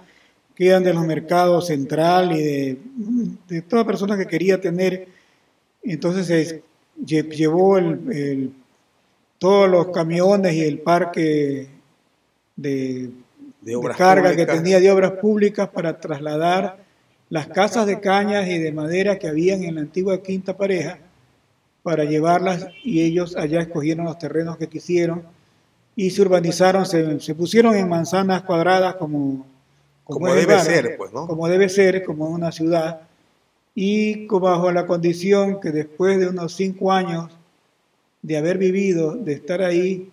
[0.55, 2.77] que eran de los mercados central y de,
[3.47, 5.07] de toda persona que quería tener.
[5.83, 6.63] Entonces se
[7.05, 8.53] llevó el, el,
[9.37, 11.67] todos los camiones y el parque
[12.55, 13.11] de,
[13.61, 14.35] de, de carga públicas.
[14.35, 16.83] que tenía de obras públicas para trasladar
[17.29, 20.99] las casas de cañas y de madera que habían en la antigua Quinta Pareja
[21.83, 25.23] para llevarlas y ellos allá escogieron los terrenos que quisieron
[25.95, 29.45] y se urbanizaron, se, se pusieron en manzanas cuadradas como
[30.03, 31.27] como, debe ser, pues, ¿no?
[31.27, 33.01] Como debe ser, como una ciudad,
[33.75, 37.29] y bajo la condición que después de unos cinco años
[38.23, 40.09] de haber vivido, de estar ahí,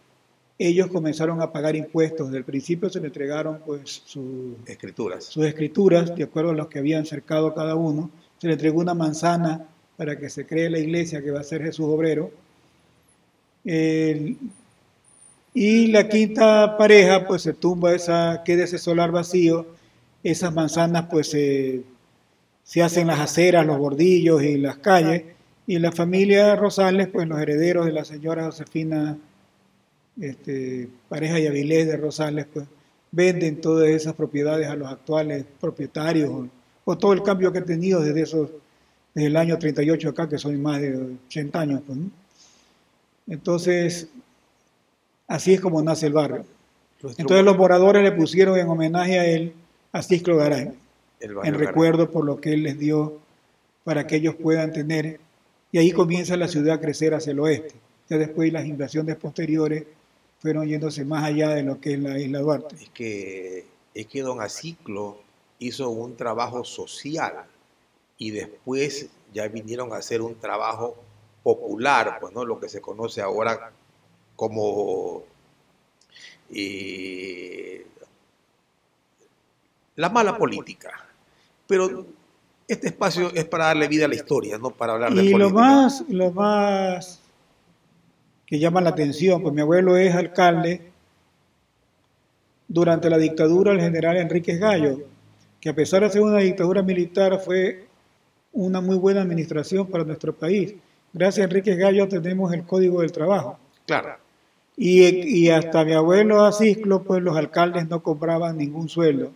[0.58, 2.26] ellos comenzaron a pagar impuestos.
[2.28, 5.24] Desde el principio se le entregaron pues su- Escrituras.
[5.24, 8.10] sus escrituras, de acuerdo a los que habían cercado cada uno.
[8.38, 9.66] Se le entregó una manzana
[9.96, 12.30] para que se cree la iglesia que va a ser Jesús Obrero.
[15.54, 19.66] Y la quinta pareja, pues se tumba esa, queda ese solar vacío.
[20.22, 21.82] Esas manzanas, pues se,
[22.62, 25.24] se hacen las aceras, los bordillos y las calles.
[25.66, 29.16] Y la familia Rosales, pues los herederos de la señora Josefina,
[30.20, 32.66] este, pareja y Avilés de Rosales, pues
[33.10, 36.48] venden todas esas propiedades a los actuales propietarios o,
[36.84, 38.50] o todo el cambio que ha tenido desde esos
[39.16, 40.94] desde el año 38 acá, que son más de
[41.28, 41.80] 80 años.
[41.86, 42.10] Pues, ¿no?
[43.26, 44.08] Entonces,
[45.26, 46.44] así es como nace el barrio.
[47.16, 49.54] Entonces los moradores le pusieron en homenaje a él
[49.92, 50.70] a Cisclo Garay,
[51.20, 53.18] en recuerdo por lo que él les dio
[53.84, 55.18] para que ellos puedan tener.
[55.72, 57.74] Y ahí comienza la ciudad a crecer hacia el oeste.
[58.10, 59.84] Ya después las invasiones posteriores
[60.40, 62.76] fueron yéndose más allá de lo que es la isla Duarte.
[62.76, 65.22] Es que, es que don Aciclo
[65.58, 67.46] hizo un trabajo social
[68.18, 70.96] y después ya vinieron a hacer un trabajo
[71.42, 72.44] popular, pues, ¿no?
[72.44, 73.72] Lo que se conoce ahora
[74.34, 75.24] como
[76.50, 77.86] eh,
[79.96, 80.90] la mala política.
[81.66, 82.06] Pero
[82.68, 85.38] este espacio es para darle vida a la historia, no para hablar de Y política.
[85.38, 87.20] lo más, lo más
[88.46, 90.92] que llama la atención, pues mi abuelo es alcalde
[92.68, 95.00] durante la dictadura del general Enríquez Gallo,
[95.60, 97.85] que a pesar de ser una dictadura militar fue
[98.56, 100.74] una muy buena administración para nuestro país.
[101.12, 103.58] Gracias a Enríquez Gallo tenemos el Código del Trabajo.
[103.86, 104.16] Claro,
[104.76, 109.30] Y, y hasta mi abuelo Asisclo, pues los alcaldes no cobraban ningún sueldo.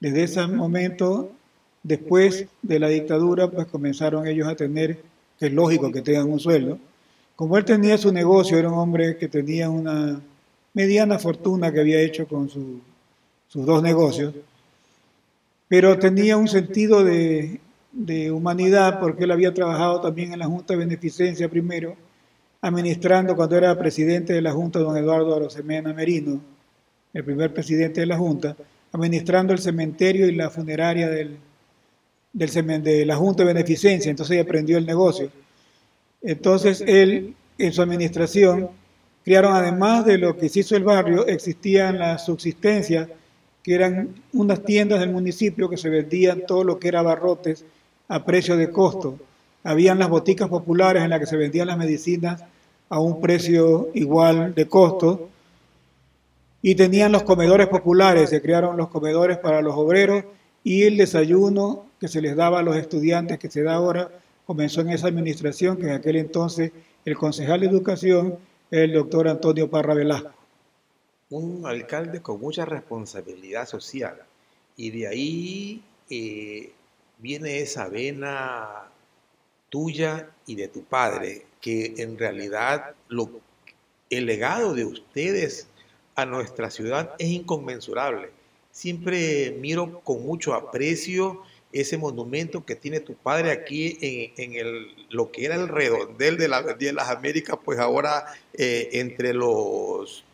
[0.00, 1.30] Desde ese momento,
[1.82, 4.98] después de la dictadura, pues comenzaron ellos a tener,
[5.38, 6.78] que es lógico que tengan un sueldo.
[7.36, 10.20] Como él tenía su negocio, era un hombre que tenía una
[10.74, 12.80] mediana fortuna que había hecho con su-
[13.48, 14.34] sus dos negocios,
[15.68, 17.60] pero tenía un sentido de,
[17.94, 21.96] de humanidad porque él había trabajado también en la Junta de Beneficencia primero,
[22.60, 26.40] administrando cuando era presidente de la Junta, don Eduardo Arosemena Merino,
[27.12, 28.56] el primer presidente de la Junta,
[28.92, 31.36] administrando el cementerio y la funeraria del,
[32.32, 35.30] del de la Junta de Beneficencia, entonces aprendió el negocio.
[36.20, 38.70] Entonces él, en su administración,
[39.24, 43.08] crearon además de lo que se hizo el barrio, existían las subsistencias,
[43.62, 47.64] que eran unas tiendas del municipio que se vendían todo lo que era barrotes
[48.08, 49.18] a precio de costo.
[49.62, 52.42] Habían las boticas populares en las que se vendían las medicinas
[52.88, 55.28] a un precio igual de costo.
[56.62, 60.24] Y tenían los comedores populares, se crearon los comedores para los obreros
[60.62, 64.10] y el desayuno que se les daba a los estudiantes, que se da ahora,
[64.46, 66.72] comenzó en esa administración, que en aquel entonces
[67.04, 68.38] el concejal de educación
[68.70, 70.32] el doctor Antonio Parra Velasco.
[71.30, 74.16] un alcalde con mucha responsabilidad social.
[74.76, 76.72] Y de ahí eh,
[77.18, 78.90] viene esa vena
[79.70, 83.40] tuya y de tu padre, que en realidad lo,
[84.10, 85.68] el legado de ustedes
[86.14, 88.30] a nuestra ciudad es inconmensurable.
[88.70, 93.98] Siempre miro con mucho aprecio ese monumento que tiene tu padre aquí
[94.36, 98.90] en, el, lo que era el redondel de la de las Américas, pues ahora eh,
[98.92, 100.24] entre los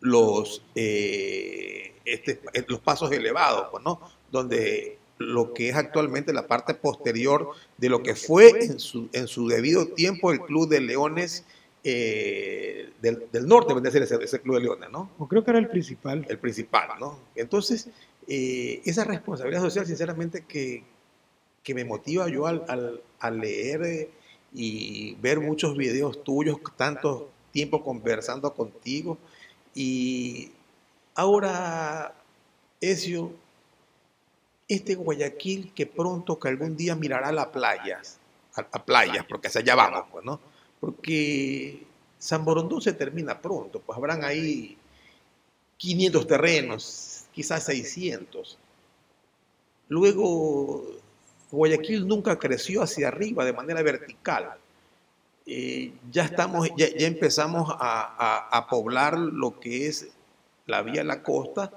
[0.00, 4.00] los, eh, este, los pasos elevados, pues, ¿no?
[4.30, 9.26] Donde lo que es actualmente la parte posterior de lo que fue en su, en
[9.26, 11.44] su debido tiempo el Club de Leones
[11.84, 15.10] eh, del, del, Norte, a ser ese, ese, Club de Leones, ¿no?
[15.18, 16.26] O creo que era el principal.
[16.28, 17.18] El principal, ¿no?
[17.34, 17.88] Entonces,
[18.26, 20.82] eh, esa responsabilidad social, sinceramente, que,
[21.62, 24.10] que me motiva yo al, al, al leer
[24.52, 29.18] y ver muchos videos tuyos, tanto tiempo conversando contigo,
[29.74, 30.50] y
[31.14, 32.14] ahora,
[32.80, 33.32] Ezio,
[34.68, 38.18] este Guayaquil que pronto, que algún día mirará las playas,
[38.54, 40.40] a, playas, porque hacia allá vamos, pues, ¿no?
[40.78, 41.82] Porque
[42.18, 44.76] San Borondón se termina pronto, pues habrán ahí
[45.78, 48.58] 500 terrenos, quizás 600.
[49.88, 50.84] Luego,
[51.50, 54.54] Guayaquil nunca creció hacia arriba de manera vertical.
[55.46, 60.08] Eh, ya estamos, ya, ya empezamos a, a, a, poblar lo que es
[60.66, 61.72] la vía a la costa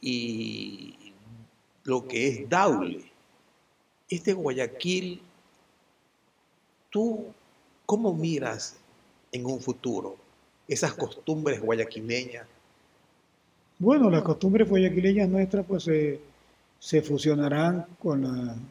[0.00, 1.01] y
[1.84, 3.04] lo que es Daule.
[4.08, 5.22] Este Guayaquil,
[6.90, 7.26] ¿tú
[7.86, 8.76] cómo miras
[9.32, 10.16] en un futuro
[10.68, 12.46] esas costumbres guayaquileñas?
[13.78, 15.84] Bueno, las costumbres guayaquileñas nuestras pues
[16.78, 18.68] se, fusionarán con,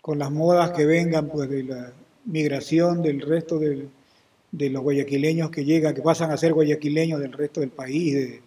[0.00, 1.92] con las modas que vengan pues, de la
[2.24, 3.88] migración del resto del,
[4.52, 8.40] de los guayaquileños que llegan, que pasan a ser guayaquileños del resto del país,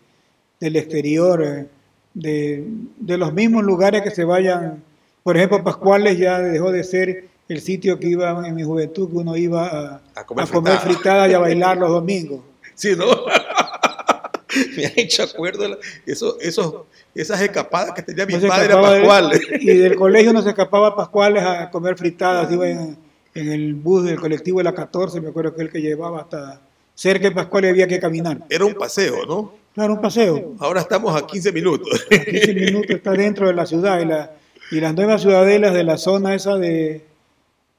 [0.59, 1.68] del exterior, eh,
[2.16, 2.66] de,
[2.97, 4.84] de, los mismos lugares que se vayan.
[5.22, 9.18] Por ejemplo, Pascuales ya dejó de ser el sitio que iba en mi juventud, que
[9.18, 10.47] uno iba a, a comer,
[10.80, 11.28] fritada.
[11.28, 12.41] y a bailar los domingos.
[12.74, 13.05] Sí, ¿no?
[14.78, 19.41] me ha hecho acuerdo eso, eso, esas escapadas que tenía mi padre a Pascuales.
[19.59, 22.97] y del colegio no se escapaba a Pascuales a comer fritadas, iba en,
[23.36, 26.61] en el bus del colectivo de la 14, me acuerdo que el que llevaba hasta
[26.95, 28.39] cerca de Pascual había que caminar.
[28.49, 29.64] Era un paseo, ¿no?
[29.76, 30.55] Claro, un paseo.
[30.59, 32.07] Ahora estamos a 15 minutos.
[32.09, 34.32] A 15 minutos está dentro de la ciudad y, la,
[34.71, 37.03] y las nuevas ciudadelas de la zona esa de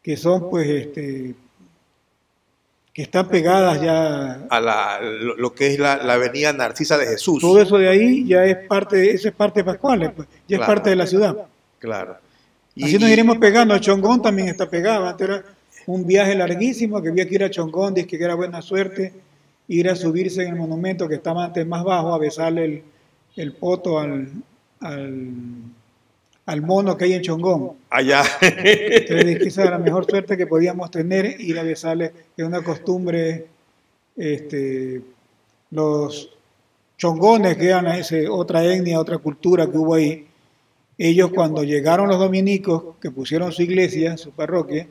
[0.02, 1.34] que son pues este
[2.92, 7.40] que están pegadas ya a la, lo, que es la, avenida Narcisa de Jesús.
[7.40, 10.66] Todo eso de ahí ya es parte, eso es parte de Pascuales, pues, ya es
[10.66, 11.36] parte de la ciudad.
[11.78, 12.16] Claro.
[12.82, 13.76] Así nos iremos pegando.
[13.78, 15.06] Chongón también está pegado.
[15.06, 15.44] Antes era
[15.86, 19.12] un viaje larguísimo que había que ir a Chongón, dice que era buena suerte
[19.68, 22.82] ir a subirse en el monumento que estaba antes más bajo, a besarle el,
[23.36, 24.28] el poto al,
[24.80, 27.72] al, mono que hay en Chongón.
[27.90, 28.22] Allá.
[28.40, 33.46] Entonces, era la mejor suerte que podíamos tener, ir a besarle, es una costumbre,
[34.16, 35.02] este,
[35.70, 36.30] los
[36.96, 40.26] chongones que eran ese, otra etnia, otra cultura que hubo ahí,
[40.98, 44.86] ellos cuando llegaron los dominicos, que pusieron su iglesia, su parroquia,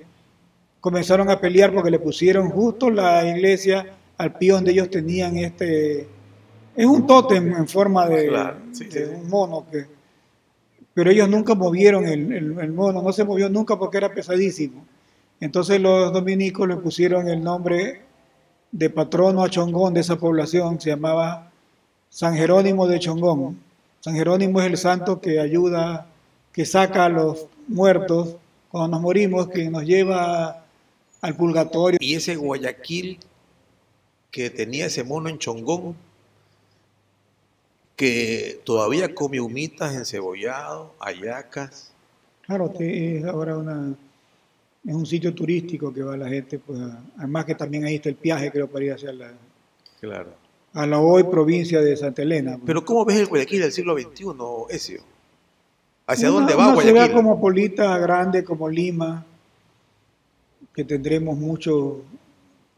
[0.79, 6.07] comenzaron a pelear porque le pusieron justo la iglesia al pie donde ellos tenían este...
[6.75, 8.29] Es un tótem en forma de,
[9.15, 9.85] un mono, que,
[10.93, 14.85] pero ellos nunca movieron el, el, mono, no se movió nunca porque era pesadísimo.
[15.39, 18.01] Entonces los dominicos le pusieron el nombre
[18.73, 21.49] de patrono a Chongón de esa población, se llamaba
[22.09, 23.57] San Jerónimo de Chongón.
[24.01, 26.07] San Jerónimo es el santo que ayuda,
[26.51, 28.35] que saca a los muertos
[28.69, 30.65] cuando nos morimos, que nos lleva
[31.21, 31.97] al purgatorio.
[32.01, 33.19] Y ese Guayaquil
[34.35, 35.95] que tenía ese mono en Chongón,
[37.95, 41.93] que todavía come humitas, encebollado, ayacas.
[42.45, 43.95] Claro, es ahora una,
[44.85, 46.77] es un sitio turístico que va la gente, pues,
[47.17, 49.31] además que también ahí está el viaje, creo, para ir hacia la...
[50.01, 52.55] Claro a la hoy provincia de Santa Elena.
[52.55, 52.63] Pues.
[52.65, 54.25] Pero ¿cómo ves el Guayaquil del siglo XXI,
[54.69, 54.99] Ezio?
[56.05, 57.01] ¿Hacia dónde va una Guayaquil?
[57.01, 59.25] ciudad como Polita, grande como Lima,
[60.73, 62.01] que tendremos mucho,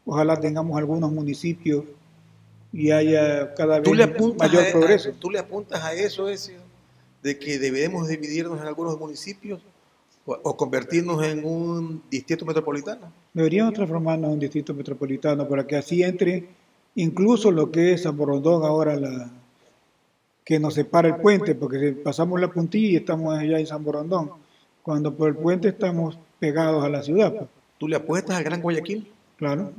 [0.08, 1.84] ojalá tengamos algunos municipios
[2.72, 3.90] y haya cada vez
[4.38, 5.12] mayor progreso.
[5.18, 6.56] ¿Tú le apuntas a eso, Ezio?
[7.22, 9.60] De que debemos dividirnos en algunos municipios
[10.24, 13.12] o, convertirnos en un distrito metropolitano.
[13.34, 16.48] Deberíamos transformarnos en un distrito metropolitano para que así entre
[16.94, 19.30] incluso lo que es San Borondón ahora la
[20.44, 24.30] que nos separa el puente, porque pasamos la puntilla y estamos allá en San Borondón,
[24.82, 27.34] cuando por el puente estamos pegados a la ciudad.
[27.34, 27.50] Pues.
[27.76, 29.06] ¿Tú le apuestas al Gran Guayaquil?
[29.36, 29.72] Claro.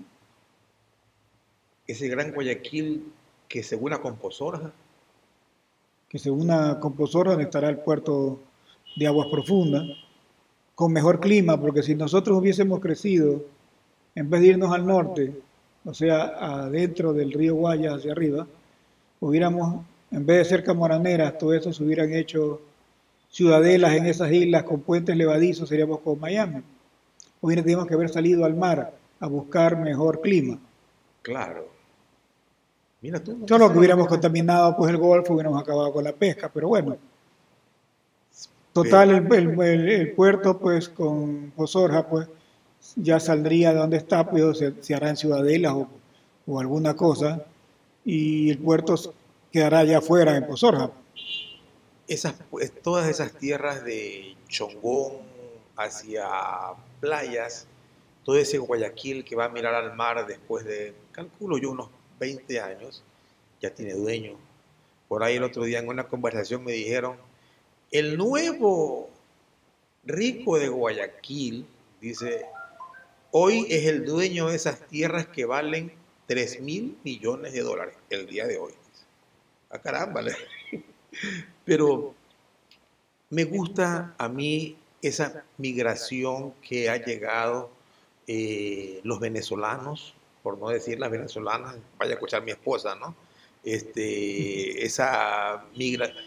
[1.89, 3.11] Ese Gran Guayaquil
[3.47, 4.71] que se una con Pozorja.
[6.07, 8.39] Que se una con Pozorja, donde estará el puerto
[8.95, 9.85] de aguas profundas,
[10.75, 13.43] con mejor clima, porque si nosotros hubiésemos crecido,
[14.13, 15.33] en vez de irnos al norte,
[15.83, 16.25] o sea,
[16.65, 18.45] adentro del río Guayas hacia arriba,
[19.19, 22.61] hubiéramos, en vez de ser camoraneras, todo eso se hubieran hecho
[23.31, 26.61] ciudadelas en esas islas con puentes levadizos, seríamos como Miami.
[27.41, 30.59] Tenido que haber salido al mar a buscar mejor clima.
[31.23, 31.78] Claro.
[33.01, 33.45] Mira tú.
[33.47, 36.97] Solo que hubiéramos contaminado pues el Golfo, hubiéramos acabado con la pesca, pero bueno.
[38.73, 42.27] Total, el, el puerto pues con Posorja pues
[42.95, 45.73] ya saldría de donde está, pues se, se hará en Ciudadelas
[46.47, 47.45] o, alguna cosa,
[48.03, 48.95] y el puerto
[49.51, 50.91] quedará allá afuera en Pozorja.
[52.07, 55.13] Esas, pues, todas esas tierras de Chongón
[55.77, 56.27] hacia
[56.99, 57.67] playas,
[58.23, 61.89] todo ese Guayaquil que va a mirar al mar después de, calculo yo, unos
[62.19, 63.03] 20 años,
[63.61, 64.37] ya tiene dueño.
[65.07, 67.17] Por ahí el otro día en una conversación me dijeron,
[67.91, 69.09] el nuevo
[70.05, 71.65] rico de Guayaquil,
[71.99, 72.45] dice,
[73.31, 75.91] Hoy es el dueño de esas tierras que valen
[76.25, 78.73] 3 mil millones de dólares el día de hoy.
[79.69, 80.23] A ah, caramba.
[81.65, 82.15] Pero
[83.29, 87.69] me gusta a mí esa migración que ha llegado
[88.25, 93.15] eh, los venezolanos, por no decir las venezolanas, vaya a escuchar mi esposa, ¿no?
[93.63, 96.17] Este, esa migración.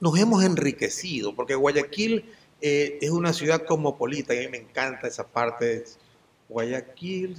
[0.00, 2.24] nos hemos enriquecido, porque Guayaquil
[2.60, 5.84] eh, es una ciudad cosmopolita y a mí me encanta esa parte.
[6.48, 7.36] Guayaquil,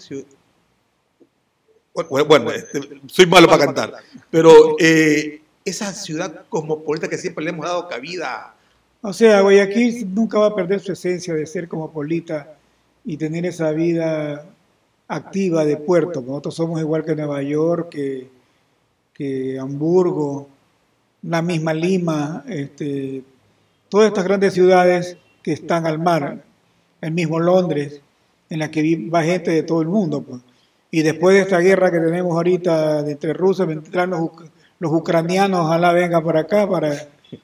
[2.28, 3.93] bueno, este, soy malo para cantar,
[4.30, 8.55] pero eh, esa ciudad cosmopolita que siempre le hemos dado cabida
[9.01, 12.55] O sea, Guayaquil nunca va a perder su esencia de ser cosmopolita
[13.05, 14.45] y tener esa vida
[15.10, 16.22] activa de puerto.
[16.22, 18.30] Nosotros somos igual que Nueva York, que,
[19.14, 20.47] que Hamburgo,
[21.24, 23.24] la misma Lima, este,
[23.89, 26.43] todas estas grandes ciudades que están al mar,
[27.01, 28.01] el mismo Londres,
[28.49, 30.22] en la que va gente de todo el mundo.
[30.22, 30.41] Pues.
[30.91, 34.30] Y después de esta guerra que tenemos ahorita entre Rusia, vendrán los,
[34.80, 36.95] los ucranianos, ojalá vengan por acá para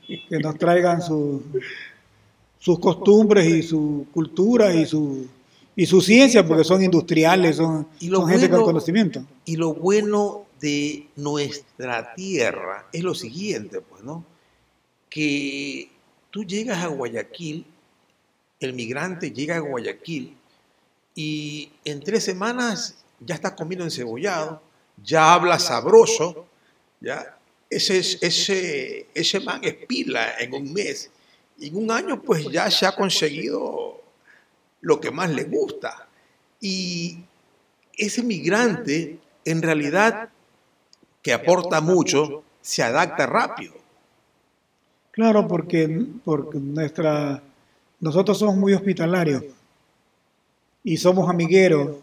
[0.08, 5.28] que nos traigan sus costumbres y su cultura y su,
[5.76, 9.26] y su ciencia, porque son industriales, son, gente con conocimiento.
[9.44, 14.26] Y lo bueno de nuestra tierra es lo siguiente, pues, ¿no?
[15.10, 15.90] Que
[16.32, 17.66] tú llegas a Guayaquil,
[18.60, 20.38] el migrante llega a Guayaquil
[21.14, 24.62] y en tres semanas ya está comiendo encebollado,
[25.04, 26.46] ya habla sabroso,
[27.02, 27.38] ya
[27.70, 31.12] ese, ese, ese man es pila en un mes.
[31.58, 34.05] Y en un año pues ya se ha conseguido
[34.86, 36.08] lo que más le gusta.
[36.62, 37.18] Y
[37.98, 40.30] ese migrante en realidad
[41.24, 43.74] que aporta mucho se adapta rápido.
[45.10, 47.42] Claro, porque, porque nuestra,
[48.00, 49.44] nosotros somos muy hospitalarios
[50.84, 51.98] y somos amigueros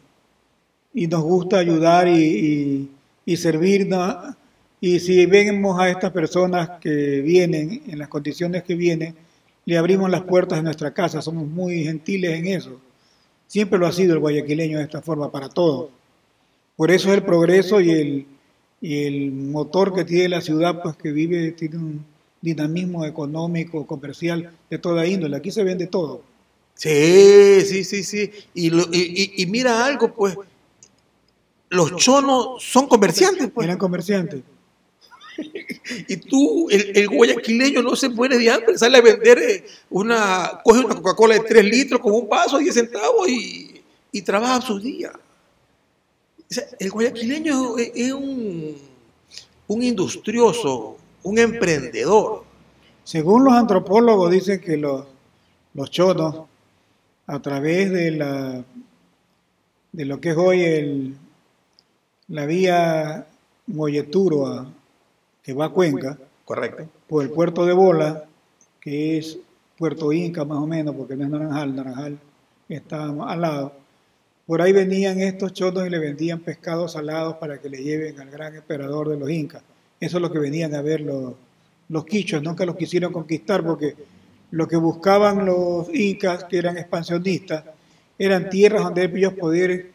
[0.93, 2.91] y nos gusta ayudar y, y,
[3.24, 4.35] y servirnos
[4.80, 9.14] y si vemos a estas personas que vienen, en las condiciones que vienen,
[9.65, 12.81] le abrimos las puertas de nuestra casa, somos muy gentiles en eso.
[13.47, 15.91] Siempre lo ha sido el guayaquileño de esta forma, para todos.
[16.77, 18.27] Por eso es el progreso y el,
[18.81, 22.05] y el motor que tiene la ciudad, pues que vive, tiene un
[22.41, 25.37] dinamismo económico, comercial, de toda índole.
[25.37, 26.23] Aquí se vende todo.
[26.75, 28.31] Sí, sí, sí, sí.
[28.55, 30.37] Y, y, y, mira algo, pues,
[31.69, 33.51] los chonos son comerciantes.
[33.51, 33.67] Pues.
[33.67, 34.43] Eran comerciantes.
[36.09, 40.85] Y tú, el, guayaquileño no se muere de hambre, sale a vender eh, una, coge
[40.85, 43.80] una Coca-Cola de 3 litros con un vaso, 10 centavos y,
[44.22, 45.12] trabaja sus días.
[46.78, 48.76] el guayaquileño es, un,
[49.66, 52.45] un industrioso, un emprendedor.
[53.05, 55.07] Según los antropólogos dicen que los,
[55.74, 56.47] los chonos,
[57.26, 58.64] a través de la
[59.93, 61.14] de lo que es hoy el,
[62.28, 63.26] la vía
[63.66, 64.72] Molleturo
[65.43, 68.24] que va a Cuenca, correcto, por el puerto de Bola,
[68.80, 69.38] que es
[69.76, 72.18] Puerto Inca más o menos, porque no es Naranjal, Naranjal
[72.68, 73.72] está al lado.
[74.47, 78.30] Por ahí venían estos chotos y le vendían pescados salados para que le lleven al
[78.30, 79.62] gran emperador de los incas.
[80.01, 81.34] Eso es lo que venían a ver los,
[81.88, 83.95] los quichos, nunca los quisieron conquistar porque
[84.53, 87.64] lo que buscaban los incas, que eran expansionistas,
[88.18, 89.86] eran tierras donde ellos podían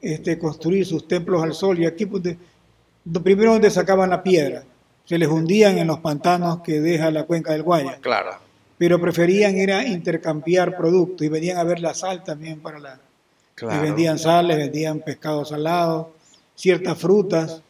[0.00, 1.78] este, construir sus templos al sol.
[1.78, 2.36] Y aquí, pues,
[3.22, 4.64] primero donde sacaban la piedra,
[5.06, 7.98] se les hundían en los pantanos que deja la cuenca del Guaya.
[8.00, 8.32] Claro.
[8.76, 13.00] Pero preferían era intercambiar productos y venían a ver la sal también para la...
[13.54, 13.78] Claro.
[13.78, 16.08] Y vendían sal, les vendían pescados salados,
[16.54, 17.62] ciertas frutas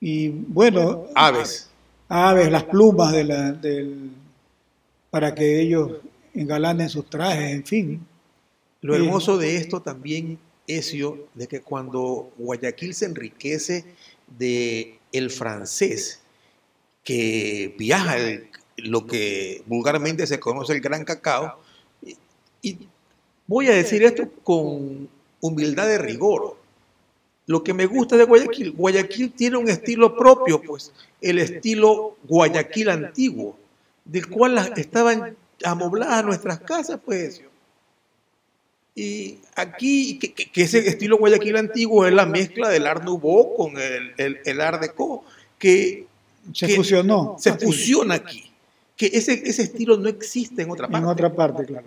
[0.00, 1.06] y bueno...
[1.14, 1.68] Aves.
[2.08, 4.10] Aves, las plumas de la, del,
[5.10, 5.92] para que ellos
[6.34, 8.06] engalanen sus trajes, en fin.
[8.80, 13.84] Lo hermoso de esto también es yo, de que cuando Guayaquil se enriquece
[14.38, 16.20] de el francés
[17.04, 18.16] que viaja
[18.76, 21.58] lo que vulgarmente se conoce el gran cacao.
[22.62, 22.78] Y,
[23.46, 25.08] voy a decir esto con
[25.40, 26.56] humildad de rigor.
[27.46, 32.90] Lo que me gusta de Guayaquil, Guayaquil tiene un estilo propio, pues el estilo Guayaquil
[32.90, 33.56] antiguo,
[34.04, 37.42] del cual estaban amobladas nuestras casas, pues.
[38.94, 44.12] Y aquí, que, ese estilo Guayaquil antiguo es la mezcla del Art Nouveau con el,
[44.18, 45.24] el, el Art Deco,
[45.58, 46.06] que
[46.52, 47.36] se fusionó.
[47.38, 48.50] Se fusiona aquí.
[48.96, 51.04] Que ese, ese estilo no existe en otra parte.
[51.04, 51.86] En otra parte, claro.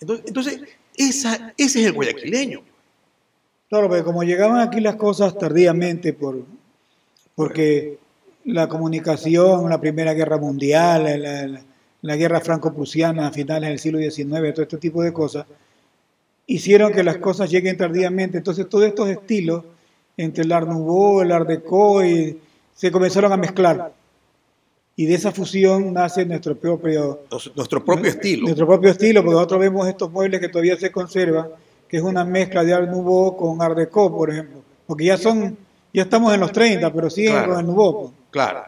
[0.00, 0.60] Entonces, entonces
[0.96, 2.62] esa, ese es el guayaquileño.
[3.68, 6.44] Claro, pero como llegaban aquí las cosas tardíamente, por,
[7.34, 7.98] porque
[8.44, 11.62] la comunicación, la Primera Guerra Mundial, la,
[12.02, 15.46] la guerra franco-prusiana a finales del siglo XIX, todo este tipo de cosas,
[16.50, 18.38] hicieron que las cosas lleguen tardíamente.
[18.38, 19.64] Entonces todos estos estilos,
[20.16, 22.38] entre el Art Nouveau, el Art Deco, y,
[22.74, 23.92] se comenzaron a mezclar.
[24.96, 27.20] Y de esa fusión nace nuestro propio,
[27.54, 28.44] nuestro propio estilo.
[28.44, 31.48] Nuestro propio estilo, porque nosotros vemos estos muebles que todavía se conservan,
[31.88, 34.62] que es una mezcla de Art Nouveau con Art Deco, por ejemplo.
[34.86, 35.56] Porque ya son,
[35.92, 38.00] ya estamos en los 30, pero siguen con el Nouveau.
[38.00, 38.12] Pues.
[38.30, 38.64] Claro.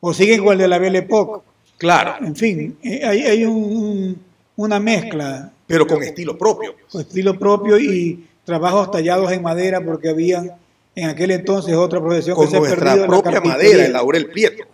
[0.00, 1.44] O siguen con el de la Belle Époque.
[1.78, 2.24] Claro.
[2.24, 4.16] En fin, eh, hay, hay un,
[4.62, 6.74] una mezcla pero con estilo propio.
[6.90, 10.58] Con estilo propio y trabajos tallados en madera porque había
[10.94, 14.64] en aquel entonces otra profesión con que se nuestra propia madera, el laurel prieto.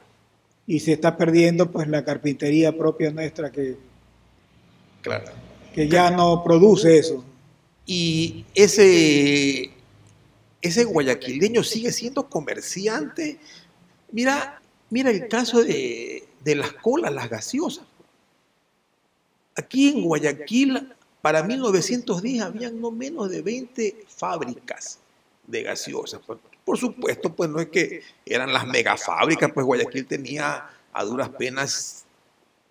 [0.66, 3.76] y se está perdiendo pues la carpintería propia nuestra que,
[5.03, 5.26] Claro.
[5.74, 7.24] que ya no produce eso.
[7.86, 9.70] Y ese,
[10.61, 13.39] ese guayaquileño sigue siendo comerciante.
[14.12, 14.61] Mira,
[14.91, 17.84] mira el caso de, de las colas, las gaseosas.
[19.59, 25.00] Aquí en Guayaquil, para 1910, habían no menos de 20 fábricas
[25.48, 26.20] de gaseosas.
[26.64, 32.04] Por, supuesto, pues no es que eran las megafábricas, pues Guayaquil tenía a duras penas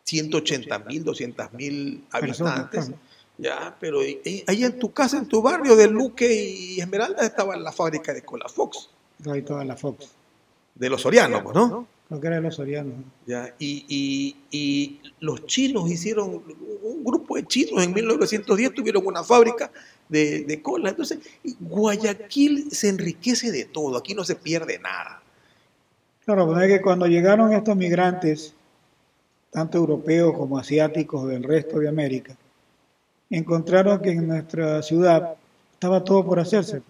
[0.05, 2.91] 180 mil, 200 mil habitantes.
[3.37, 7.57] Ya, pero eh, ahí en tu casa, en tu barrio de Luque y Esmeralda, estaba
[7.57, 8.89] la fábrica de Cola Fox,
[9.29, 10.07] Ahí toda la Fox.
[10.73, 11.85] de los Sorianos, pues, ¿no?
[12.07, 12.93] Creo que era de los sorianos.
[13.25, 16.41] Ya, y, y- y los chinos hicieron,
[16.83, 19.69] un grupo de chinos en 1910 tuvieron una fábrica
[20.07, 20.89] de, de cola.
[20.89, 21.19] Entonces,
[21.59, 25.21] Guayaquil se enriquece de todo, aquí no se pierde nada.
[26.23, 28.53] Claro, pues es que cuando llegaron estos migrantes,
[29.51, 32.37] tanto europeos como asiáticos del resto de América,
[33.29, 35.35] encontraron que en nuestra ciudad
[35.73, 36.81] estaba todo por hacerse.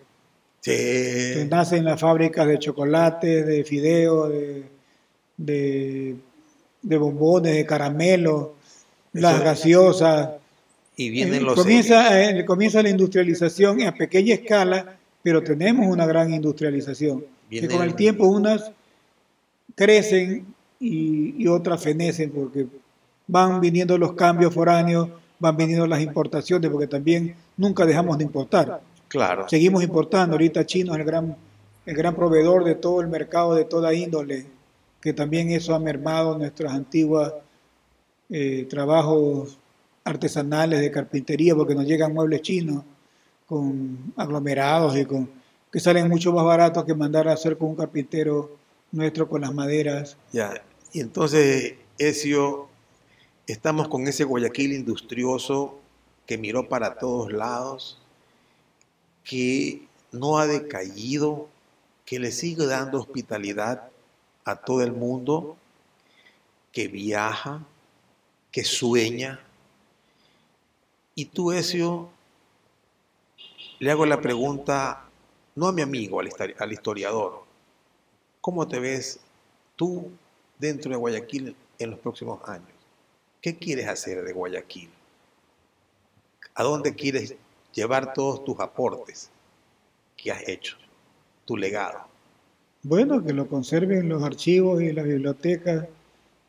[0.61, 4.63] Sí, nacen las fábricas de chocolate, de fideos, de,
[5.38, 6.15] de,
[6.81, 8.49] de bombones, de caramelos,
[9.13, 10.31] las gaseosas.
[10.95, 11.55] y vienen Eh, los...
[11.55, 17.23] comienza, eh, comienza la industrialización a pequeña escala, pero tenemos una gran industrialización.
[17.49, 18.71] Viene que con el el- tiempo unas
[19.75, 20.45] crecen
[20.79, 22.67] y, y otras fenecen porque
[23.27, 25.09] van viniendo los cambios foráneos,
[25.39, 28.81] van viniendo las importaciones, porque también nunca dejamos de importar.
[29.07, 30.33] Claro, Seguimos importando.
[30.33, 31.35] Ahorita China es el gran,
[31.85, 34.45] el gran proveedor de todo el mercado de toda índole,
[35.01, 37.33] que también eso ha mermado nuestras antiguas
[38.29, 39.57] eh, trabajos
[40.03, 42.83] artesanales de carpintería, porque nos llegan muebles chinos
[43.45, 45.29] con aglomerados y con
[45.71, 48.57] que salen mucho más baratos que mandar a hacer con un carpintero
[48.91, 50.17] nuestro con las maderas.
[50.31, 50.61] Ya,
[50.93, 52.67] y entonces, Ezio,
[53.47, 55.79] estamos con ese Guayaquil industrioso
[56.25, 57.99] que miró para todos lados,
[59.23, 61.47] que no ha decaído,
[62.05, 63.89] que le sigue dando hospitalidad
[64.47, 65.57] a todo el mundo,
[66.71, 67.65] que viaja,
[68.49, 69.41] que sueña.
[71.15, 72.09] Y tú, Ezio,
[73.79, 75.03] le hago la pregunta,
[75.55, 77.43] no a mi amigo, al histori- al historiador,
[78.39, 79.19] ¿cómo te ves
[79.75, 80.11] tú
[80.57, 82.69] dentro de Guayaquil en los próximos años?
[83.41, 84.89] ¿Qué quieres hacer de Guayaquil?
[86.55, 87.35] ¿A dónde quieres
[87.73, 89.29] llevar todos tus aportes
[90.15, 90.77] que has hecho,
[91.45, 92.07] tu legado?
[92.88, 95.85] Bueno, que lo conserven los archivos y las bibliotecas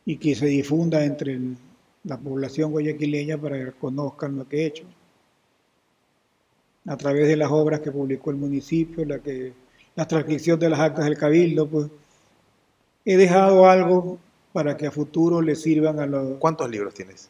[0.06, 1.56] y que se difunda entre el-
[2.04, 4.84] la población guayaquileña para que conozcan lo que he hecho.
[6.86, 9.52] A través de las obras que publicó el municipio, la, que,
[9.96, 11.88] la transcripción de las actas del cabildo, pues
[13.04, 14.18] he dejado algo
[14.52, 16.38] para que a futuro le sirvan a los...
[16.38, 17.28] ¿Cuántos libros tienes?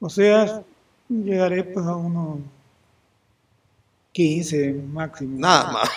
[0.00, 0.62] O sea,
[1.08, 2.38] llegaré pues a unos
[4.12, 5.38] 15 máximo.
[5.40, 5.90] Nada más.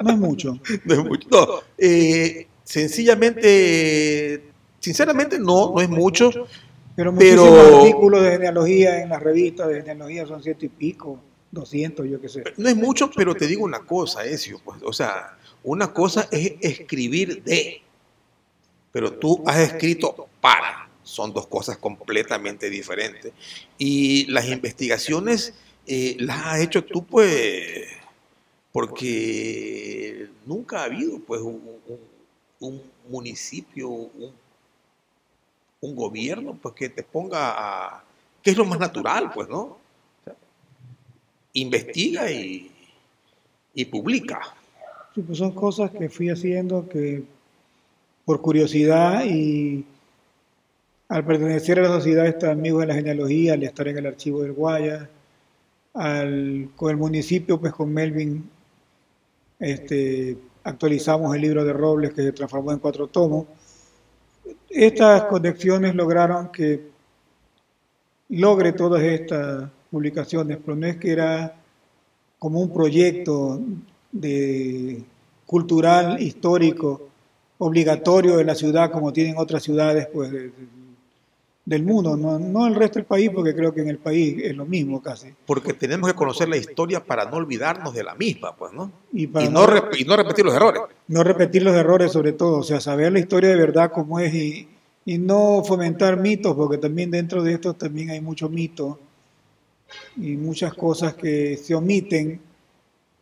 [0.04, 0.58] No es mucho.
[0.84, 1.28] No, es mucho.
[1.30, 1.46] No,
[1.78, 4.42] eh, sencillamente,
[4.78, 6.30] sinceramente no, no es mucho.
[6.96, 11.18] Pero Pero- muchísimos artículos de genealogía en las revistas de genealogía son ciento y pico,
[11.50, 12.44] 200, yo qué sé.
[12.56, 16.54] No es mucho, pero te digo una cosa, Ezio, pues, o sea, una cosa es
[16.60, 17.82] escribir de,
[18.92, 23.32] pero tú has escrito para, son dos cosas completamente diferentes.
[23.78, 25.54] Y las investigaciones
[25.86, 27.86] eh, las has hecho tú, pues,
[28.72, 32.10] porque nunca ha habido, pues, un, un-
[32.60, 34.32] un municipio, un,
[35.80, 37.54] un gobierno, pues, que te ponga
[37.96, 38.04] a,
[38.42, 39.60] que es lo más natural, pues, ¿no?
[39.60, 39.78] O
[40.24, 40.34] sea,
[41.54, 42.70] investiga y,
[43.74, 44.40] y publica.
[45.14, 47.24] Sí, pues son cosas que fui haciendo que
[48.24, 49.84] por curiosidad y
[51.08, 54.42] al pertenecer a la sociedad de amigos de la genealogía, al estar en el archivo
[54.42, 55.10] del Guaya,
[55.94, 58.48] al, con el municipio, pues con Melvin,
[59.60, 63.46] este, actualizamos el libro de Robles que se transformó en cuatro tomos.
[64.68, 66.88] Estas conexiones lograron que
[68.30, 71.54] logre todas estas publicaciones, pero no es que era
[72.38, 73.60] como un proyecto
[74.10, 75.02] de
[75.44, 77.08] cultural, histórico,
[77.58, 80.32] obligatorio de la ciudad, como tienen otras ciudades pues,
[81.70, 84.56] del mundo, no, no el resto del país, porque creo que en el país es
[84.56, 85.28] lo mismo casi.
[85.46, 88.90] Porque tenemos que conocer la historia para no olvidarnos de la misma, pues, ¿no?
[89.12, 89.64] Y no,
[89.96, 90.82] y no repetir los errores.
[91.06, 94.34] no repetir los errores sobre todo, o sea, saber la historia de verdad como es
[94.34, 94.66] y,
[95.04, 98.98] y no fomentar mitos, porque también dentro de esto también hay mucho mito
[100.16, 102.40] y muchas cosas que se omiten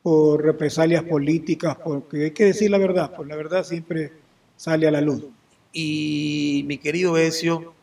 [0.03, 4.11] por represalias políticas, porque hay que decir la verdad, pues la verdad siempre
[4.57, 5.22] sale a la luz.
[5.70, 7.74] Y mi querido Ezio,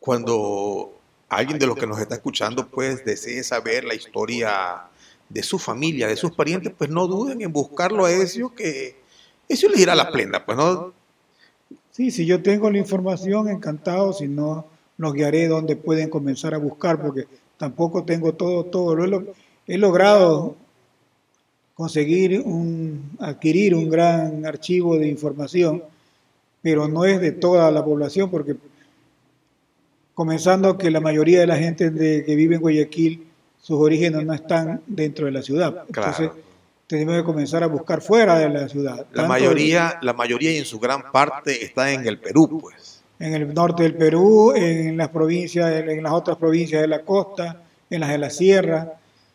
[0.00, 0.92] cuando
[1.28, 4.88] alguien de los que nos está escuchando pues desee saber la historia
[5.28, 8.96] de su familia, de sus parientes, pues no duden en buscarlo a Ezio, que
[9.48, 10.92] Ezio les dirá la plena, pues no.
[11.90, 16.58] Sí, si yo tengo la información, encantado, si no, los guiaré donde pueden comenzar a
[16.58, 17.26] buscar, porque
[17.56, 18.94] tampoco tengo todo, todo.
[18.94, 19.24] Lo
[19.66, 20.56] he, logrado
[21.74, 25.82] conseguir un, adquirir un gran archivo de información,
[26.62, 28.56] pero no es de toda la población, porque
[30.18, 33.24] comenzando que la mayoría de la gente de, que vive en Guayaquil,
[33.62, 35.84] sus orígenes no están dentro de la ciudad.
[35.86, 36.30] Entonces,
[36.88, 39.06] tenemos que comenzar a buscar fuera de la ciudad.
[39.12, 43.00] La mayoría, la mayoría y en su gran parte está en el Perú, pues.
[43.20, 47.62] En el norte del Perú, en las provincias, en las otras provincias de la costa,
[47.88, 48.94] en las de la sierra,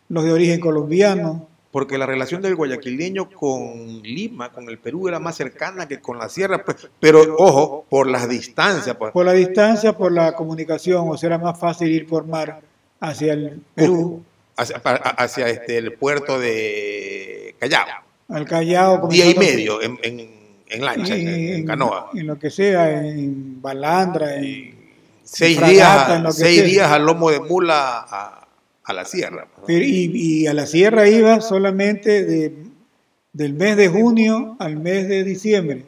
[0.09, 5.19] los de origen colombiano porque la relación del guayaquileño con Lima, con el Perú, era
[5.19, 8.95] más cercana que con la sierra, pues, pero ojo, por las distancias.
[8.95, 9.11] Pues.
[9.11, 12.61] Por la distancia, por la comunicación, o sea, era más fácil ir por mar
[12.99, 14.24] hacia el Perú.
[14.55, 17.88] hacia, este, el puerto de Callao.
[18.30, 19.07] Al Callao.
[19.07, 22.11] Día y medio en, en, lancha, en, canoa.
[22.13, 24.84] En lo que sea, en balandra, en...
[25.24, 28.43] Seis, días, seis días al lomo de mula a,
[28.84, 29.47] a la sierra.
[29.67, 32.55] y, a la sierra iba solamente de,
[33.31, 35.86] del mes de junio al mes de diciembre.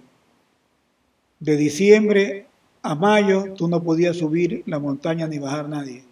[1.40, 2.48] De diciembre
[2.82, 6.04] a mayo tú no podías subir la montaña ni bajar nadie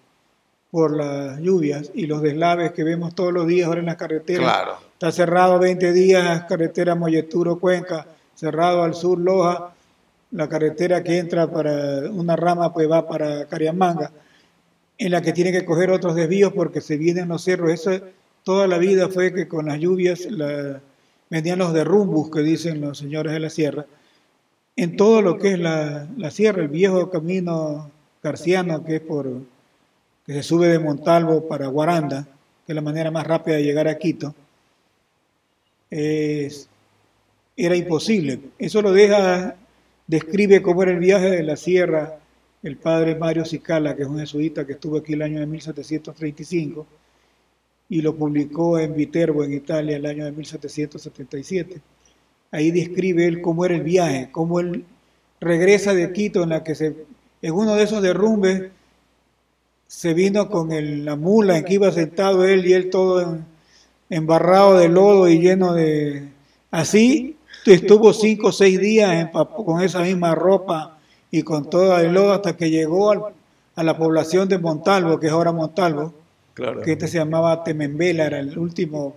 [0.71, 4.43] por las lluvias y los deslaves que vemos todos los días ahora en las carreteras.
[4.43, 4.77] Claro.
[4.93, 9.73] Está cerrado 20 días, carretera Molleturo, Cuenca, cerrado al sur Loja,
[10.31, 14.11] la carretera que entra para una rama pues va para Cariamanga
[14.97, 17.71] en la que tiene que coger otros desvíos porque se vienen los cerros.
[17.71, 17.99] Eso
[18.43, 20.81] toda la vida fue que con las lluvias la,
[21.29, 23.85] venían los derrumbos que dicen los señores de la sierra.
[24.75, 27.91] En todo lo que es la, sierra, el viejo camino
[28.21, 29.41] garciano que es por
[30.25, 32.25] que se sube de Montalvo para Guaranda,
[32.65, 34.33] que es la manera más rápida de llegar a Quito,
[35.89, 38.39] era imposible.
[38.57, 39.55] Eso lo deja,
[40.07, 42.19] describe cómo era el viaje de la sierra
[42.63, 46.87] el padre Mario Cicala, que es un jesuita que estuvo aquí el año de 1735
[47.89, 51.81] y lo publicó en Viterbo, en Italia, el año de 1777.
[52.51, 54.85] Ahí describe él cómo era el viaje, cómo él
[55.41, 56.95] regresa de Quito, en la que se,
[57.41, 58.71] en uno de esos derrumbes
[59.87, 60.69] se vino con
[61.05, 63.39] la mula en que iba sentado él y él todo
[64.09, 66.29] embarrado de lodo y lleno de...
[66.71, 67.35] Así
[67.65, 70.92] estuvo cinco o seis días con esa misma ropa
[71.33, 73.33] y con todo el lodo hasta que llegó
[73.75, 76.13] a la población de Montalvo, que es ahora Montalvo,
[76.53, 79.15] que este se llamaba Temembela, era el último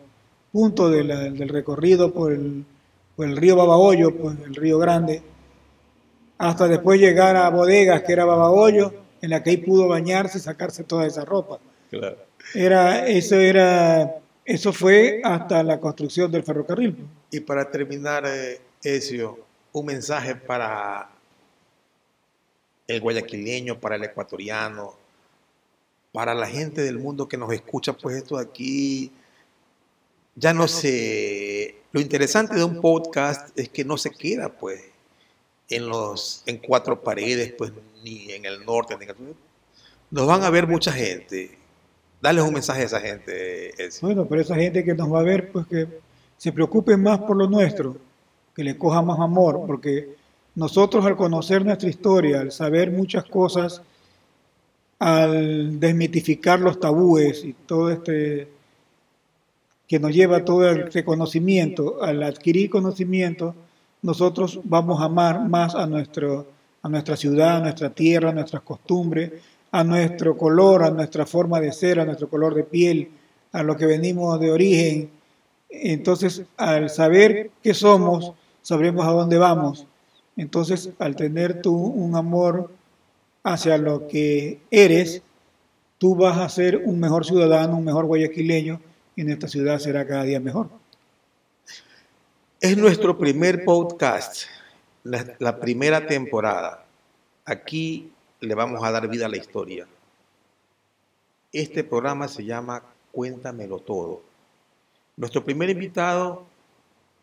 [0.50, 2.64] punto del recorrido por el,
[3.36, 5.20] río Babahoyo, pues, el río Grande,
[6.38, 10.40] hasta después llegar a Bodegas, que era Babahoyo, en la que ahí pudo bañarse y
[10.40, 11.58] sacarse toda esa ropa.
[12.54, 16.96] Era, eso, era, eso fue hasta la construcción del ferrocarril.
[17.30, 19.38] Y para terminar, eh, Ezio,
[19.72, 21.10] un mensaje para
[22.87, 24.95] el guayaquileño, para el ecuatoriano,
[26.12, 29.12] para la gente del mundo que nos escucha, pues esto de aquí
[30.34, 31.76] ya no sé.
[31.93, 34.82] Lo interesante de un podcast es que no se queda, pues,
[35.68, 37.72] en los en cuatro paredes, pues,
[38.05, 39.16] ni en el norte, ni en el
[40.11, 41.59] Nos van a ver mucha gente.
[42.20, 43.74] Dale un mensaje a esa gente.
[44.01, 45.87] Bueno, pero esa gente que nos va a ver, pues que
[46.37, 47.97] se preocupen más por lo nuestro,
[48.55, 50.15] que le coja más amor, porque
[50.57, 53.82] nosotros al conocer nuestra historia, al saber muchas cosas,
[54.98, 58.48] al desmitificar los tabúes y todo este
[59.86, 63.54] que nos lleva todo este conocimiento, al adquirir conocimiento,
[64.02, 66.46] nosotros vamos a amar más a, nuestro,
[66.82, 69.32] a nuestra ciudad, a nuestra tierra, a nuestras costumbres,
[69.70, 73.11] a nuestro color, a nuestra forma de ser, a nuestro color de piel,
[73.52, 75.11] a lo que venimos de origen.
[75.70, 78.32] Entonces, al saber qué somos,
[78.62, 79.86] sabremos a dónde vamos
[80.37, 82.70] entonces, al tener tú un amor
[83.43, 85.22] hacia lo que eres,
[85.99, 88.80] tú vas a ser un mejor ciudadano, un mejor guayaquileño,
[89.14, 90.68] y en esta ciudad será cada día mejor.
[92.61, 94.45] Es nuestro primer podcast,
[95.05, 96.84] la, primera temporada.
[97.47, 99.87] Aquí le vamos a dar vida a la historia.
[101.51, 104.22] Este programa se llama Cuéntamelo Todo.
[105.16, 106.45] Nuestro primer invitado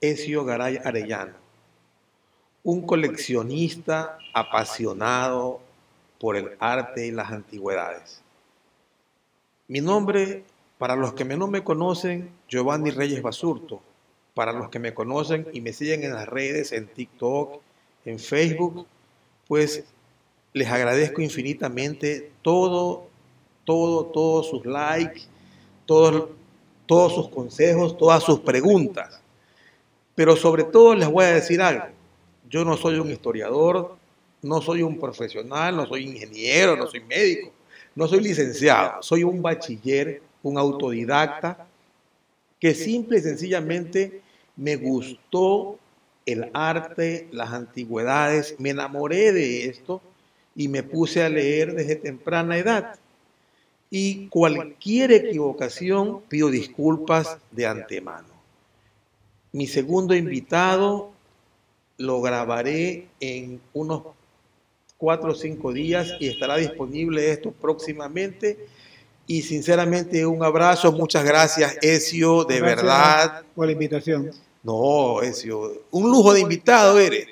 [0.01, 1.42] es Sio Garay Arellano
[2.63, 5.59] un coleccionista apasionado
[6.19, 8.21] por el arte y las antigüedades.
[9.67, 10.45] Mi nombre,
[10.77, 13.81] para los que no me conocen, Giovanni Reyes Basurto.
[14.33, 17.61] Para los que me conocen y me siguen en las redes, en TikTok,
[18.05, 18.87] en Facebook,
[19.47, 19.83] pues
[20.53, 23.07] les agradezco infinitamente todo,
[23.63, 25.23] todo, todos sus likes,
[25.85, 26.29] todos,
[26.85, 29.21] todos sus consejos, todas sus preguntas.
[30.15, 31.92] Pero sobre todo les voy a decir algo.
[32.53, 33.95] Yo no soy un historiador,
[34.43, 37.51] no soy un profesional, no soy ingeniero, no soy médico,
[37.95, 41.65] no soy licenciado, soy un bachiller, un autodidacta,
[42.59, 44.21] que simple y sencillamente
[44.55, 45.79] me gustó
[46.27, 49.99] el arte, las antigüedades, me enamoré de esto
[50.55, 52.99] y me puse a leer desde temprana edad.
[53.89, 58.27] Y cualquier equivocación pido disculpas de antemano.
[59.51, 61.12] Mi segundo invitado
[62.03, 64.03] lo grabaré en unos
[64.97, 68.67] cuatro o cinco días y estará disponible esto próximamente.
[69.25, 73.43] Y sinceramente un abrazo, muchas gracias Ezio, de verdad.
[73.55, 74.31] Por la invitación.
[74.63, 77.27] No, Ezio, un lujo de invitado eres.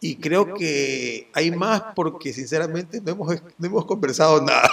[0.00, 4.70] Y creo que hay más porque sinceramente no hemos, no hemos conversado nada.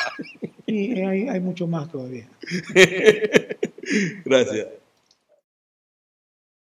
[0.66, 2.28] Y hay, hay mucho más todavía.
[4.26, 4.68] gracias.